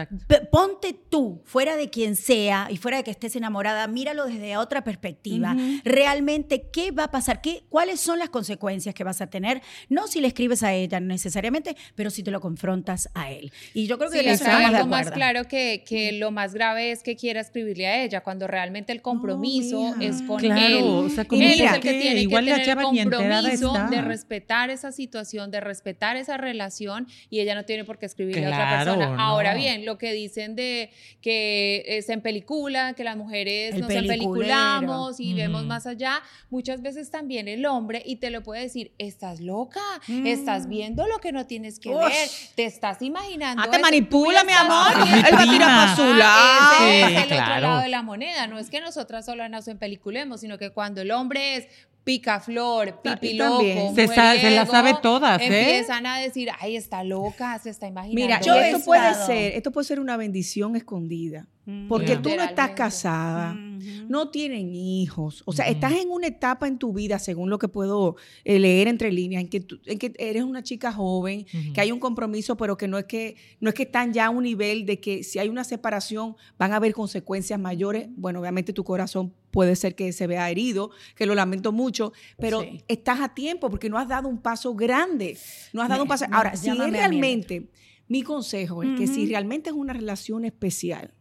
ponte 0.53 0.93
tú, 0.93 1.43
fuera 1.45 1.75
de 1.77 1.91
quien 1.91 2.15
sea 2.15 2.69
y 2.71 2.77
fuera 2.77 2.99
de 2.99 3.03
que 3.03 3.11
estés 3.11 3.35
enamorada, 3.35 3.89
míralo 3.89 4.27
desde 4.27 4.57
otra 4.57 4.85
perspectiva. 4.85 5.57
Realmente, 5.85 6.69
¿qué 6.73 6.93
va 6.93 7.05
a 7.05 7.11
pasar? 7.11 7.41
¿Qué, 7.41 7.65
¿Cuáles 7.69 7.99
son 8.01 8.21
las 8.21 8.29
consecuencias 8.29 8.95
que 8.95 9.03
vas 9.03 9.21
a 9.21 9.27
tener? 9.27 9.61
No 9.89 10.07
si 10.07 10.21
le 10.21 10.29
escribes 10.29 10.63
a 10.63 10.73
ella 10.73 11.01
necesariamente, 11.01 11.77
pero 11.97 12.11
si 12.11 12.23
te 12.23 12.31
lo 12.31 12.41
confrontas 12.41 13.09
a 13.15 13.33
él. 13.33 13.51
Y 13.75 13.87
yo 13.89 13.99
creo 13.99 14.11
que 14.11 14.21
Sí, 14.21 14.29
eso 14.29 14.45
de 14.45 14.51
algo 14.51 14.87
más 14.87 15.11
claro 15.11 15.45
que, 15.47 15.83
que 15.85 16.13
lo 16.13 16.31
más 16.31 16.55
grave 16.55 16.93
es 16.93 17.03
que 17.03 17.17
quiera 17.17 17.41
escribirle 17.41 17.87
a 17.89 18.05
ella, 18.05 18.23
cuando 18.23 18.47
realmente 18.47 18.93
el 18.93 19.03
compromiso 19.03 19.95
mija. 19.97 20.15
es 20.15 20.23
con 20.23 20.39
Claro, 20.39 20.79
él. 20.79 20.85
o 20.85 21.09
sea, 21.09 21.23
él 21.23 21.27
como 21.29 21.43
es 21.43 21.57
mira, 21.59 21.75
el 21.75 21.81
que 21.81 21.89
que 21.93 22.01
tiene 22.01 22.21
igual 22.23 22.45
que 22.45 22.53
tener 22.53 22.69
el 22.69 22.85
compromiso 22.85 23.75
está. 23.75 23.89
de 23.89 24.01
respetar 24.03 24.71
esa 24.71 24.93
situación, 24.93 25.38
de 25.47 25.61
respetar 25.61 26.17
esa 26.17 26.37
relación 26.37 27.07
y 27.31 27.41
ella 27.41 27.55
no 27.55 27.65
tiene 27.65 27.85
por 27.85 27.99
qué 27.99 28.07
escribirle 28.07 28.45
a 28.47 28.49
otra 28.49 28.59
Claro, 28.59 28.93
persona. 28.95 29.17
no. 29.17 29.23
Ahora 29.23 29.55
bien, 29.55 29.85
lo 29.85 29.97
que 29.99 30.13
dicen 30.13 30.57
de 30.57 30.91
que 31.23 31.85
es 31.87 32.09
en 32.09 32.21
película, 32.21 32.95
que 32.95 33.05
las 33.05 33.17
mujeres 33.17 33.75
El 33.75 33.83
nos 33.83 33.91
empeliculamos 33.91 35.21
y 35.21 35.35
vemos 35.35 35.61
Ujú. 35.61 35.69
más 35.69 35.87
allá, 35.87 36.21
muchas 36.51 36.83
veces 36.83 37.11
también 37.11 37.49
el 37.49 37.65
hombre 37.67 38.03
y 38.05 38.17
te 38.17 38.31
lo 38.31 38.43
puede 38.43 38.63
decir, 38.63 38.93
estás 38.99 39.41
loca, 39.41 39.81
estás 40.25 40.69
viendo 40.69 41.07
lo 41.07 41.19
que 41.19 41.33
no 41.33 41.47
tienes 41.47 41.79
que 41.79 41.91
Ush. 41.91 42.01
ver, 42.03 42.29
te 42.55 42.65
estás 42.65 43.03
imaginando. 43.03 43.63
Ah, 43.65 43.71
te 43.71 43.79
manipula, 43.79 44.45
mi 44.45 44.53
amor. 44.53 44.93
Él 45.07 45.35
va 45.35 45.41
a 45.41 45.45
tirar 45.45 45.49
prima. 45.49 45.67
para 45.67 45.97
su 45.97 46.03
Ah, 46.03 46.17
lado. 46.17 46.89
ese 46.89 46.89
Sí, 46.89 47.01
es 47.03 47.09
el 47.11 47.17
otro 47.25 47.37
claro. 47.37 47.61
lado 47.69 47.81
de 47.83 47.89
la 47.89 48.03
moneda. 48.03 48.47
No 48.47 48.59
es 48.59 48.71
que 48.71 48.81
nosotras 48.81 49.25
solo 49.27 49.49
nos 49.49 49.69
empeliculemos, 49.69 50.41
sino 50.41 50.59
que 50.59 50.71
cuando 50.71 51.01
el 51.03 51.11
hombre 51.11 51.57
es 51.57 51.69
picaflor, 52.09 53.03
pipiloco, 53.03 53.59
también. 53.59 53.95
Se 53.95 54.09
se 54.09 54.17
la 54.17 54.33
mujeriego, 54.33 54.67
sabe 54.67 54.95
todas, 55.03 55.43
¿eh? 55.43 55.47
Empiezan 55.47 56.07
a 56.07 56.19
decir, 56.19 56.49
ay, 56.59 56.75
está 56.75 57.05
loca, 57.05 57.59
se 57.59 57.69
está 57.69 57.87
imaginando. 57.87 58.15
Mira, 58.19 58.41
Yo 58.41 58.55
esto 58.55 58.83
puede 58.83 59.15
ser, 59.27 59.53
esto 59.53 59.71
puede 59.73 59.87
ser 59.87 60.01
una 60.01 60.17
bendición 60.17 60.75
escondida. 60.75 61.47
Mm. 61.71 61.87
Porque 61.87 62.17
tú 62.17 62.31
no 62.35 62.43
estás 62.43 62.71
casada, 62.71 63.53
Ujú. 63.53 64.07
no 64.09 64.31
tienen 64.31 64.75
hijos. 64.75 65.43
O 65.45 65.53
sea, 65.53 65.67
Ujú. 65.67 65.75
estás 65.75 65.93
en 65.93 66.09
una 66.11 66.27
etapa 66.27 66.67
en 66.67 66.79
tu 66.79 66.95
vida, 66.95 67.19
según 67.19 67.51
lo 67.51 67.59
que 67.59 67.69
puedo 67.69 68.17
eh, 68.45 68.59
leer 68.59 68.89
entre 68.89 69.13
líneas, 69.13 69.43
en 69.43 69.51
que, 69.51 69.61
tú- 69.61 69.79
en 69.85 69.99
que 69.99 70.15
eres 70.19 70.45
una 70.45 70.63
chica 70.63 70.91
joven, 70.93 71.45
Ujú. 71.53 71.73
que 71.75 71.81
hay 71.83 71.93
un 71.93 72.01
compromiso, 72.01 72.57
pero 72.57 72.79
que 72.79 72.89
no 72.89 72.97
es 72.97 73.05
que 73.05 73.37
no 73.61 73.69
es 73.69 73.75
que 73.75 73.83
están 73.83 74.15
ya 74.15 74.27
a 74.27 74.31
un 74.31 74.45
nivel 74.45 74.87
de 74.87 74.99
que 74.99 75.23
si 75.23 75.39
hay 75.39 75.51
una 75.51 75.63
separación 75.63 76.37
van 76.59 76.73
a 76.73 76.77
haber 76.77 76.95
consecuencias 76.95 77.61
mayores. 77.61 78.09
Bueno, 78.17 78.41
obviamente 78.41 78.73
tu 78.73 78.83
corazón 78.83 79.35
puede 79.51 79.77
ser 79.77 79.95
que 79.95 80.13
se 80.15 80.27
vea 80.27 80.51
herido, 80.51 80.91
que 81.17 81.27
lo 81.27 81.35
lamento 81.35 81.71
mucho, 81.71 82.15
pero 82.39 82.63
Sí. 82.63 82.83
estás 82.89 83.21
a 83.21 83.35
tiempo 83.35 83.69
porque 83.69 83.91
no 83.91 83.99
has 83.99 84.09
dado 84.09 84.27
un 84.27 84.39
paso 84.39 84.75
grande. 84.75 85.37
No 85.75 85.83
has 85.83 85.91
dado 85.91 85.99
Me- 86.01 86.03
un 86.05 86.09
paso. 86.09 86.27
me- 86.31 86.35
Ahora, 86.35 86.57
si 86.57 86.71
es 86.71 86.79
realmente, 86.79 87.69
mi 88.09 88.23
consejo 88.23 88.83
es 88.83 88.99
que 88.99 89.07
si 89.07 89.27
realmente 89.27 89.69
es 89.69 89.77
una 89.77 89.93
relación 89.93 90.47
especial, 90.47 91.13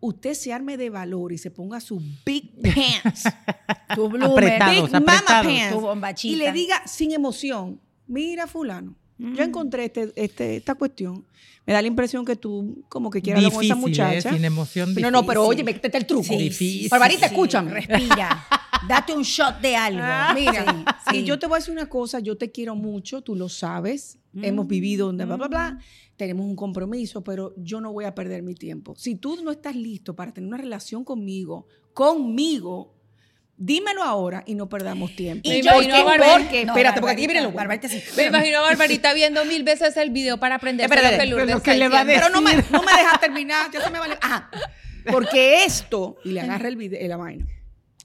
usted 0.00 0.34
se 0.34 0.52
arme 0.52 0.76
de 0.76 0.90
valor 0.90 1.32
y 1.32 1.38
se 1.38 1.50
ponga 1.50 1.80
sus 1.80 2.02
big 2.24 2.52
pants, 2.62 3.24
Tu 3.94 4.04
Apretados, 4.06 4.74
big 4.84 4.92
mama 4.92 5.18
apretados. 5.18 5.46
pants, 5.46 5.70
tu 5.72 5.80
bombachita. 5.80 6.32
y 6.34 6.36
le 6.36 6.52
diga 6.52 6.82
sin 6.86 7.12
emoción, 7.12 7.80
mira 8.06 8.46
fulano, 8.46 8.94
yo 9.18 9.28
Mm. 9.28 9.40
encontré 9.40 9.86
este, 9.86 10.12
este- 10.16 10.56
esta 10.56 10.74
cuestión. 10.74 11.24
Me 11.66 11.72
da 11.72 11.82
la 11.82 11.88
impresión 11.88 12.24
que 12.24 12.36
tú 12.36 12.84
como 12.88 13.10
que 13.10 13.20
quieras 13.22 13.40
hablar 13.42 13.54
con 13.54 13.64
esa 13.64 13.74
Difícil, 13.74 14.00
¿eh? 14.00 14.06
muchacha. 14.06 14.32
Sin 14.32 14.44
emoción 14.44 14.94
no, 14.94 15.10
no, 15.10 15.26
pero 15.26 15.40
difícil. 15.42 15.64
oye, 15.64 15.64
métete 15.74 15.98
el 15.98 16.06
truco. 16.06 16.22
Sí, 16.22 16.36
Difícil. 16.36 16.88
Barbarita, 16.88 17.26
sí, 17.28 17.34
escúchame. 17.34 17.70
Respira. 17.80 18.46
Date 18.88 19.12
un 19.14 19.22
shot 19.22 19.60
de 19.60 19.74
algo. 19.76 20.00
Mira, 20.34 20.84
Sí, 21.10 21.18
y 21.18 21.24
yo 21.24 21.38
te 21.38 21.46
voy 21.46 21.56
a 21.56 21.58
decir 21.58 21.72
una 21.72 21.88
cosa, 21.88 22.20
yo 22.20 22.36
te 22.36 22.50
quiero 22.52 22.74
mucho, 22.74 23.22
tú 23.22 23.34
lo 23.34 23.48
sabes, 23.48 24.18
hemos 24.42 24.66
vivido, 24.66 25.12
bla, 25.12 25.24
bla, 25.24 25.36
bla, 25.36 25.48
bla, 25.48 25.78
tenemos 26.16 26.44
un 26.46 26.56
compromiso, 26.56 27.22
pero 27.24 27.54
yo 27.56 27.80
no 27.80 27.92
voy 27.92 28.04
a 28.04 28.14
perder 28.14 28.42
mi 28.42 28.54
tiempo. 28.54 28.94
Si 28.96 29.14
tú 29.16 29.38
no 29.42 29.50
estás 29.50 29.74
listo 29.76 30.14
para 30.14 30.32
tener 30.32 30.48
una 30.48 30.56
relación 30.58 31.04
conmigo, 31.04 31.66
conmigo, 31.94 32.94
dímelo 33.56 34.02
ahora 34.02 34.42
y 34.46 34.54
no 34.54 34.68
perdamos 34.68 35.14
tiempo. 35.16 35.48
Me 35.48 35.62
yo- 35.62 35.70
imagino 35.72 35.94
a 35.96 36.02
porque, 36.04 36.18
Barbie- 36.18 36.42
porque, 36.42 36.64
No, 36.66 36.72
espérate, 36.72 37.00
porque 37.00 37.12
aquí 37.12 37.22
Barbarita, 37.22 37.32
viene 37.32 37.40
lo 37.40 37.46
bueno. 37.52 37.56
Barbarita 37.56 37.88
sí. 37.88 38.02
Me 38.16 38.24
imagino 38.26 38.58
a 38.58 38.60
Barbarita 38.62 39.14
viendo 39.14 39.44
mil 39.46 39.62
veces 39.62 39.96
el 39.96 40.10
video 40.10 40.38
para 40.38 40.56
aprender 40.56 40.88
pero 40.88 41.00
está 41.02 41.18
¿qué 41.62 41.74
le 41.74 41.88
va 41.88 42.00
a 42.00 42.04
diciendo. 42.04 42.26
Pero 42.28 42.28
no 42.34 42.42
me, 42.42 42.54
no 42.70 42.82
me 42.82 42.92
dejas 42.92 43.20
terminar, 43.20 43.70
ya 43.72 43.80
se 43.82 43.90
me 43.90 43.98
vale. 43.98 44.18
Ajá. 44.20 44.50
Porque 45.10 45.64
esto, 45.64 46.16
y 46.24 46.32
le 46.32 46.40
agarra 46.40 46.68
el 46.68 46.76
video, 46.76 47.06
la 47.08 47.16
vaina, 47.16 47.46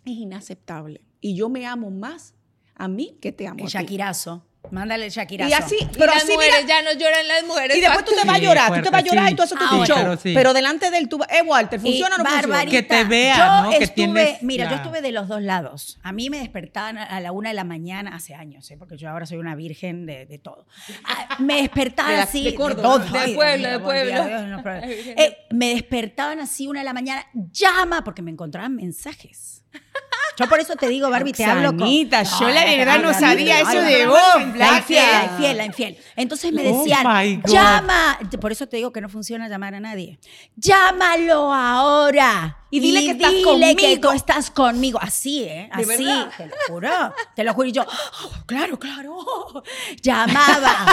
es 0.06 0.14
inaceptable. 0.14 1.02
Y 1.20 1.36
yo 1.36 1.50
me 1.50 1.66
amo 1.68 1.92
más 1.92 2.34
a 2.76 2.88
mí 2.88 3.18
que 3.22 3.32
te 3.32 3.48
amo 3.48 3.64
El. 3.66 3.70
Shakirazo. 3.70 4.46
Mándale 4.70 5.06
el 5.06 5.12
Shakira. 5.12 5.50
Y 5.50 5.54
así, 5.54 5.76
Y 5.82 5.86
pero 5.98 6.14
las 6.14 6.24
así, 6.24 6.34
mujeres 6.34 6.64
mira, 6.64 6.68
ya 6.68 6.84
no 6.84 6.98
lloran 6.98 7.28
las 7.28 7.44
mujeres. 7.46 7.76
y 7.76 7.82
después 7.82 8.06
tú 8.06 8.12
te 8.12 8.26
vas 8.28 8.36
a 8.36 8.40
llorar, 8.40 8.68
tú 8.68 8.74
te 8.76 8.80
fuerte, 8.82 8.90
vas 8.92 9.02
a 9.02 9.06
llorar 9.06 9.28
sí. 9.28 9.34
y 9.34 9.36
tú 9.36 9.42
haces 9.42 9.58
tu 9.58 9.66
show. 9.66 9.84
Claro, 9.86 10.18
sí. 10.18 10.34
Pero 10.36 10.54
delante 10.54 10.92
de 10.92 10.98
él, 11.00 11.10
tú 11.10 11.18
vas, 11.18 11.28
eh, 11.32 11.42
Walter, 11.42 11.80
¿funciona 11.80 12.16
o 12.16 12.18
no 12.20 12.24
funciona? 12.26 12.48
Barbarita, 12.48 12.72
Que 12.78 12.84
te 12.84 13.04
vea, 13.04 13.38
yo 13.38 13.64
¿no? 13.64 13.70
Que 13.72 13.84
Estuve, 13.84 13.96
tienes 14.14 14.44
mira, 14.44 14.66
yo 14.66 14.70
la- 14.72 14.76
estuve 14.78 15.02
de 15.02 15.12
los 15.12 15.28
dos 15.28 15.42
lados. 15.42 16.00
A 16.04 16.12
mí 16.12 16.30
me 16.30 16.38
despertaban 16.40 17.00
a 17.00 17.20
la 17.20 17.32
una 17.32 17.50
de 17.50 17.56
la 17.56 17.64
mañana 17.64 18.16
hace 18.16 18.36
años, 18.36 18.70
¿eh? 18.70 18.78
porque 18.78 18.98
yo 18.98 19.10
ahora 19.10 19.26
soy 19.26 19.40
una 19.40 19.56
virgen 19.56 20.06
de, 20.06 20.28
de 20.28 20.38
todo. 20.38 20.68
Ah, 21.06 21.38
me 21.40 21.56
despertaban 21.64 22.12
De 22.12 22.18
la- 22.18 22.24
así. 22.24 22.44
de 22.44 22.54
Córdoba, 22.54 22.84
todo. 22.84 23.00
De 23.00 23.18
Ay, 23.18 23.26
Dios 23.32 23.36
pueblo, 23.36 23.68
de 23.70 23.80
pueblo. 23.80 24.26
Dios, 24.28 24.42
no, 24.48 24.64
pero- 24.64 24.82
Eh, 24.86 25.38
me 25.50 25.70
despertaban 25.74 26.40
así 26.40 26.68
una 26.68 26.82
de 26.82 26.86
la 26.86 26.94
mañana, 26.94 27.26
llama, 27.34 28.04
porque 28.04 28.22
me 28.22 28.30
encontraban 28.30 28.76
mensajes. 28.76 29.61
Yo 30.38 30.48
por 30.48 30.60
eso 30.60 30.76
te 30.76 30.88
digo, 30.88 31.10
Barbie, 31.10 31.34
te 31.34 31.44
hablo 31.46 31.76
con... 31.78 31.88
Yo 32.40 32.50
la 32.50 32.66
verdad 32.66 33.00
no 33.00 33.14
sabía 33.14 33.60
eso 33.60 33.82
de 33.82 34.08
vos, 34.08 34.56
La 34.56 34.78
infiel, 34.78 35.04
la 35.12 35.24
infiel, 35.26 35.58
la 35.58 35.66
infiel. 35.66 35.98
Entonces 36.16 36.52
me 36.54 36.68
Oh 36.68 36.78
decían, 36.80 37.04
God. 37.42 37.52
llama, 37.52 38.18
por 38.40 38.52
eso 38.52 38.68
te 38.68 38.78
digo 38.78 38.92
que 38.92 39.02
no 39.02 39.10
funciona 39.10 39.48
llamar 39.50 39.76
a 39.76 39.80
nadie. 39.80 40.20
Llámalo 40.56 41.54
ahora. 41.54 42.58
Y 42.72 42.80
dile 42.80 43.02
que 43.02 43.12
estás 43.12 43.32
dile 43.32 43.76
que 43.76 43.84
conmigo. 43.84 44.02
tú 44.10 44.16
estás 44.16 44.50
conmigo. 44.50 44.98
Así, 45.02 45.44
¿eh? 45.44 45.70
¿De 45.76 45.84
Así, 45.84 46.04
verdad? 46.06 46.32
te 46.38 46.46
lo 46.48 46.54
juro. 46.68 46.90
Te 47.36 47.44
lo 47.44 47.54
juro. 47.54 47.68
Y 47.68 47.72
yo, 47.74 47.84
"Oh, 47.86 48.32
claro, 48.46 48.80
claro. 48.80 49.18
Llamaba. 50.02 50.86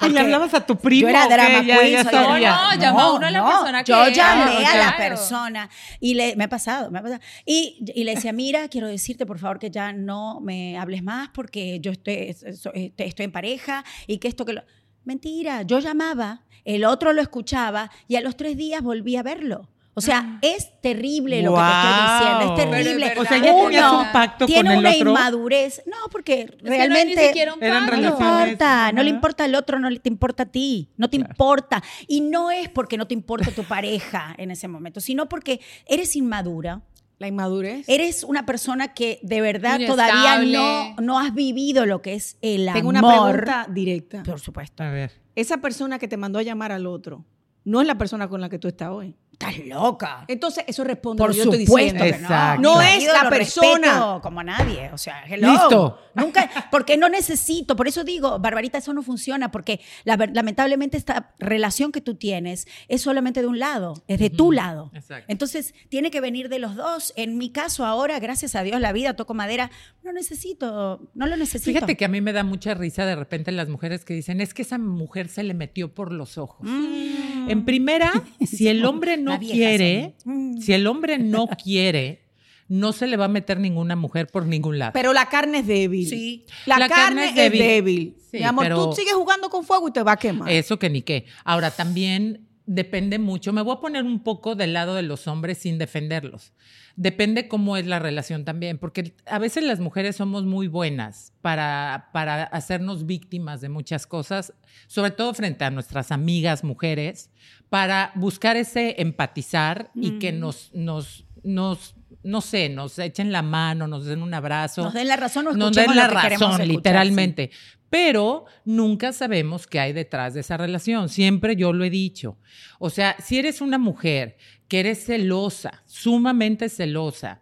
¿Y 0.02 0.08
le 0.08 0.20
hablabas 0.20 0.54
a 0.54 0.64
tu 0.64 0.76
primo? 0.76 1.02
Yo 1.02 1.08
era 1.08 1.26
qué? 1.28 1.34
drama 1.34 1.62
Ya- 1.62 1.78
queen. 1.78 1.92
ya 1.92 2.04
soy 2.04 2.12
No, 2.12 2.38
llama 2.38 3.02
a 3.02 3.12
uno 3.12 3.26
a 3.26 3.30
la 3.30 3.46
persona 3.46 3.84
que 3.84 3.92
Yo 3.92 4.08
llamé 4.08 4.64
Ah, 4.66 4.72
a 4.72 4.76
la 4.78 4.96
persona 4.96 5.70
y 6.00 6.14
le, 6.14 6.34
me 6.36 6.44
ha 6.44 6.48
pasado, 6.48 6.90
me 6.90 6.98
ha 6.98 7.02
pasado. 7.02 7.20
Y, 7.44 7.78
y 7.94 8.04
le 8.04 8.14
decía, 8.14 8.32
mira, 8.32 8.68
quiero 8.68 8.88
decirte 8.88 9.26
por 9.26 9.38
favor 9.38 9.58
que 9.58 9.70
ya 9.70 9.92
no 9.92 10.40
me 10.40 10.78
hables 10.78 11.02
más 11.02 11.28
porque 11.32 11.78
yo 11.80 11.92
estoy, 11.92 12.14
estoy, 12.42 12.92
estoy 12.96 13.24
en 13.24 13.32
pareja 13.32 13.84
y 14.06 14.18
que 14.18 14.28
esto 14.28 14.44
que 14.44 14.54
lo... 14.54 14.62
Mentira, 15.04 15.62
yo 15.62 15.78
llamaba, 15.78 16.42
el 16.64 16.84
otro 16.84 17.12
lo 17.12 17.22
escuchaba 17.22 17.90
y 18.08 18.16
a 18.16 18.20
los 18.20 18.36
tres 18.36 18.56
días 18.56 18.82
volví 18.82 19.16
a 19.16 19.22
verlo. 19.22 19.68
O 19.98 20.02
sea, 20.02 20.38
es 20.42 20.78
terrible 20.82 21.40
lo 21.40 21.54
que 21.54 21.60
te 21.60 21.66
estoy 21.66 22.18
diciendo, 22.18 22.40
es. 22.44 22.60
Pero 22.60 22.70
terrible. 22.70 23.14
O 23.18 23.24
sea, 23.24 23.38
ya 23.38 23.54
tenías 23.56 23.90
Uno 23.92 24.00
un 24.02 24.12
pacto 24.12 24.44
tiene 24.46 24.68
con 24.68 24.72
el 24.72 24.78
una 24.80 24.90
otro. 24.90 25.08
inmadurez. 25.10 25.82
No, 25.86 25.96
porque 26.12 26.54
no 26.62 26.70
hay 26.70 26.78
realmente 26.78 27.20
ni 27.22 27.26
siquiera 27.28 27.54
un 27.54 27.60
pacto. 27.60 27.96
no 27.96 28.08
importa, 28.08 28.92
no 28.92 29.02
le 29.02 29.08
importa 29.10 29.44
al 29.44 29.54
otro, 29.54 29.78
no 29.78 29.88
le 29.88 29.98
te 29.98 30.10
importa 30.10 30.42
a 30.42 30.46
ti, 30.46 30.90
no 30.98 31.08
te 31.08 31.16
Claro. 31.16 31.32
importa. 31.32 31.82
Y 32.06 32.20
no 32.20 32.50
es 32.50 32.68
porque 32.68 32.98
no 32.98 33.06
te 33.06 33.14
importa 33.14 33.50
tu 33.52 33.64
pareja 33.64 34.34
en 34.36 34.50
ese 34.50 34.68
momento, 34.68 35.00
sino 35.00 35.30
porque 35.30 35.60
eres 35.86 36.14
inmadura, 36.14 36.82
La 37.18 37.28
inmadurez. 37.28 37.88
eres 37.88 38.22
una 38.22 38.44
persona 38.44 38.92
que 38.92 39.18
de 39.22 39.40
verdad 39.40 39.80
Inestable. 39.80 39.86
todavía 40.12 40.38
no, 40.60 40.94
no 41.02 41.18
has 41.18 41.32
vivido 41.32 41.86
lo 41.86 42.02
que 42.02 42.12
es 42.12 42.36
el 42.42 42.68
Tengo 42.70 42.90
una 42.90 42.98
amor. 42.98 43.30
pregunta 43.44 43.66
directa. 43.70 44.22
Por 44.24 44.40
supuesto. 44.40 44.82
A 44.82 44.90
ver. 44.90 45.12
Esa 45.34 45.56
persona 45.56 45.98
que 45.98 46.06
te 46.06 46.18
mandó 46.18 46.38
a 46.38 46.42
llamar 46.42 46.70
al 46.72 46.86
otro 46.86 47.24
no 47.64 47.80
es 47.80 47.86
la 47.86 47.98
persona 47.98 48.28
con 48.28 48.40
la 48.40 48.48
que 48.48 48.58
tú 48.60 48.68
estás 48.68 48.90
hoy. 48.90 49.16
Estás 49.38 49.58
loca. 49.66 50.24
Entonces, 50.28 50.64
eso 50.66 50.82
responde 50.82 51.18
Por 51.20 51.26
a 51.30 51.34
lo 51.34 51.34
que 51.34 51.44
yo 51.44 51.50
estoy 51.50 51.66
supuesto 51.66 51.92
diciendo. 52.04 52.16
que 52.16 52.22
no. 52.22 52.28
Exacto. 52.28 52.62
No 52.62 52.80
es 52.80 53.04
la 53.04 53.22
lo 53.24 53.28
persona. 53.30 53.76
respeto 53.76 54.20
como 54.22 54.42
nadie. 54.42 54.90
O 54.94 54.98
sea, 54.98 55.24
hello. 55.28 55.52
Listo. 55.52 55.98
Nunca, 56.14 56.50
porque 56.70 56.96
no 56.96 57.10
necesito. 57.10 57.76
Por 57.76 57.86
eso 57.86 58.02
digo, 58.02 58.38
Barbarita, 58.38 58.78
eso 58.78 58.94
no 58.94 59.02
funciona, 59.02 59.50
porque 59.50 59.80
la 60.04 60.16
ver- 60.16 60.30
lamentablemente 60.34 60.96
esta 60.96 61.34
relación 61.38 61.92
que 61.92 62.00
tú 62.00 62.14
tienes 62.14 62.66
es 62.88 63.02
solamente 63.02 63.42
de 63.42 63.46
un 63.46 63.58
lado, 63.58 64.02
es 64.08 64.18
de 64.20 64.30
tu 64.30 64.52
lado. 64.52 64.90
Exacto. 64.94 65.26
Entonces, 65.28 65.74
tiene 65.90 66.10
que 66.10 66.22
venir 66.22 66.48
de 66.48 66.58
los 66.58 66.74
dos. 66.74 67.12
En 67.16 67.36
mi 67.36 67.50
caso, 67.50 67.84
ahora, 67.84 68.18
gracias 68.18 68.54
a 68.54 68.62
Dios, 68.62 68.80
la 68.80 68.92
vida, 68.92 69.14
toco 69.16 69.34
madera, 69.34 69.70
no 70.02 70.12
necesito, 70.14 71.10
no 71.14 71.26
lo 71.26 71.36
necesito. 71.36 71.70
Fíjate 71.78 71.98
que 71.98 72.06
a 72.06 72.08
mí 72.08 72.22
me 72.22 72.32
da 72.32 72.42
mucha 72.42 72.72
risa 72.72 73.04
de 73.04 73.16
repente 73.16 73.52
las 73.52 73.68
mujeres 73.68 74.06
que 74.06 74.14
dicen, 74.14 74.40
es 74.40 74.54
que 74.54 74.62
esa 74.62 74.78
mujer 74.78 75.28
se 75.28 75.42
le 75.42 75.52
metió 75.52 75.92
por 75.92 76.10
los 76.12 76.38
ojos. 76.38 76.66
Mm. 76.66 77.35
En 77.48 77.64
primera, 77.64 78.12
si 78.46 78.68
el 78.68 78.84
hombre 78.84 79.16
no 79.16 79.38
quiere. 79.38 80.14
Mm. 80.24 80.58
si 80.60 80.72
el 80.72 80.86
hombre 80.86 81.18
no 81.18 81.46
quiere, 81.48 82.22
no 82.68 82.92
se 82.92 83.06
le 83.06 83.16
va 83.16 83.26
a 83.26 83.28
meter 83.28 83.60
ninguna 83.60 83.94
mujer 83.96 84.26
por 84.26 84.46
ningún 84.46 84.78
lado. 84.78 84.92
Pero 84.92 85.12
la 85.12 85.28
carne 85.28 85.58
es 85.60 85.66
débil. 85.66 86.08
Sí. 86.08 86.44
La, 86.66 86.78
La 86.78 86.88
carne, 86.88 87.04
carne 87.04 87.24
es 87.24 87.30
es 87.30 87.36
débil. 87.36 87.58
débil. 87.60 88.14
Sí, 88.30 88.38
Mi 88.38 88.42
amor, 88.44 88.64
pero- 88.64 88.88
tú 88.90 88.96
sigues 88.96 89.14
jugando 89.14 89.48
con 89.48 89.64
fuego 89.64 89.88
y 89.88 89.92
te 89.92 90.02
va 90.02 90.12
a 90.12 90.16
quemar. 90.16 90.50
Eso 90.50 90.78
que 90.78 90.90
ni 90.90 91.02
qué. 91.02 91.26
Ahora, 91.44 91.70
también 91.70 92.45
depende 92.66 93.18
mucho. 93.18 93.52
Me 93.52 93.62
voy 93.62 93.76
a 93.76 93.80
poner 93.80 94.04
un 94.04 94.22
poco 94.22 94.54
del 94.54 94.72
lado 94.72 94.94
de 94.94 95.02
los 95.02 95.26
hombres 95.26 95.58
sin 95.58 95.78
defenderlos. 95.78 96.52
Depende 96.96 97.48
cómo 97.48 97.76
es 97.76 97.86
la 97.86 97.98
relación 97.98 98.44
también, 98.44 98.78
porque 98.78 99.14
a 99.26 99.38
veces 99.38 99.64
las 99.64 99.80
mujeres 99.80 100.16
somos 100.16 100.44
muy 100.44 100.66
buenas 100.68 101.32
para, 101.42 102.10
para 102.12 102.44
hacernos 102.44 103.06
víctimas 103.06 103.60
de 103.60 103.68
muchas 103.68 104.06
cosas, 104.06 104.54
sobre 104.86 105.10
todo 105.10 105.34
frente 105.34 105.64
a 105.64 105.70
nuestras 105.70 106.10
amigas 106.10 106.64
mujeres, 106.64 107.30
para 107.68 108.12
buscar 108.14 108.56
ese 108.56 108.94
empatizar 108.98 109.90
y 109.94 110.18
que 110.18 110.32
nos, 110.32 110.70
nos, 110.72 111.26
nos, 111.42 111.95
no 112.26 112.40
sé, 112.40 112.68
nos 112.68 112.98
echen 112.98 113.32
la 113.32 113.42
mano, 113.42 113.86
nos 113.86 114.04
den 114.04 114.22
un 114.22 114.34
abrazo 114.34 114.82
Nos 114.82 114.94
den 114.94 115.08
la 115.08 115.16
razón 115.16 115.46
o 115.46 115.52
nos 115.52 115.70
escuchemos 115.70 115.94
den 115.94 115.96
la 115.96 116.08
razón, 116.08 116.50
escuchar, 116.50 116.66
literalmente. 116.66 117.50
Pero 117.88 118.46
nunca 118.64 119.12
sabemos 119.12 119.66
qué 119.66 119.78
hay 119.78 119.92
detrás 119.92 120.34
de 120.34 120.40
esa 120.40 120.56
relación. 120.56 121.08
Siempre 121.08 121.56
yo 121.56 121.72
lo 121.72 121.84
he 121.84 121.90
dicho. 121.90 122.36
O 122.78 122.90
sea, 122.90 123.16
si 123.24 123.38
eres 123.38 123.60
una 123.60 123.78
mujer 123.78 124.36
que 124.68 124.80
eres 124.80 125.06
celosa, 125.06 125.84
sumamente 125.86 126.68
celosa, 126.68 127.40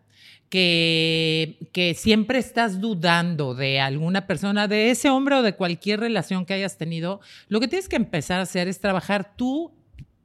que, 0.50 1.70
que 1.72 1.94
siempre 1.94 2.38
estás 2.38 2.80
dudando 2.80 3.54
de 3.54 3.80
alguna 3.80 4.26
persona, 4.26 4.68
de 4.68 4.90
ese 4.90 5.10
hombre 5.10 5.36
o 5.36 5.42
de 5.42 5.56
cualquier 5.56 6.00
relación 6.00 6.44
que 6.44 6.54
hayas 6.54 6.76
tenido, 6.76 7.20
lo 7.48 7.58
que 7.58 7.66
tienes 7.66 7.88
que 7.88 7.96
empezar 7.96 8.38
a 8.38 8.42
hacer 8.42 8.68
es 8.68 8.78
trabajar 8.78 9.34
tú 9.36 9.73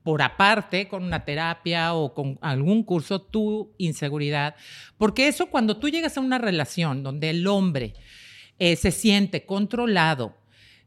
por 0.09 0.23
aparte, 0.23 0.87
con 0.87 1.03
una 1.03 1.23
terapia 1.23 1.93
o 1.93 2.15
con 2.15 2.39
algún 2.41 2.81
curso, 2.81 3.21
tu 3.21 3.73
inseguridad. 3.77 4.55
Porque 4.97 5.27
eso 5.27 5.45
cuando 5.51 5.77
tú 5.77 5.87
llegas 5.87 6.17
a 6.17 6.21
una 6.21 6.39
relación 6.39 7.03
donde 7.03 7.29
el 7.29 7.45
hombre 7.45 7.93
eh, 8.57 8.75
se 8.75 8.89
siente 8.89 9.45
controlado, 9.45 10.33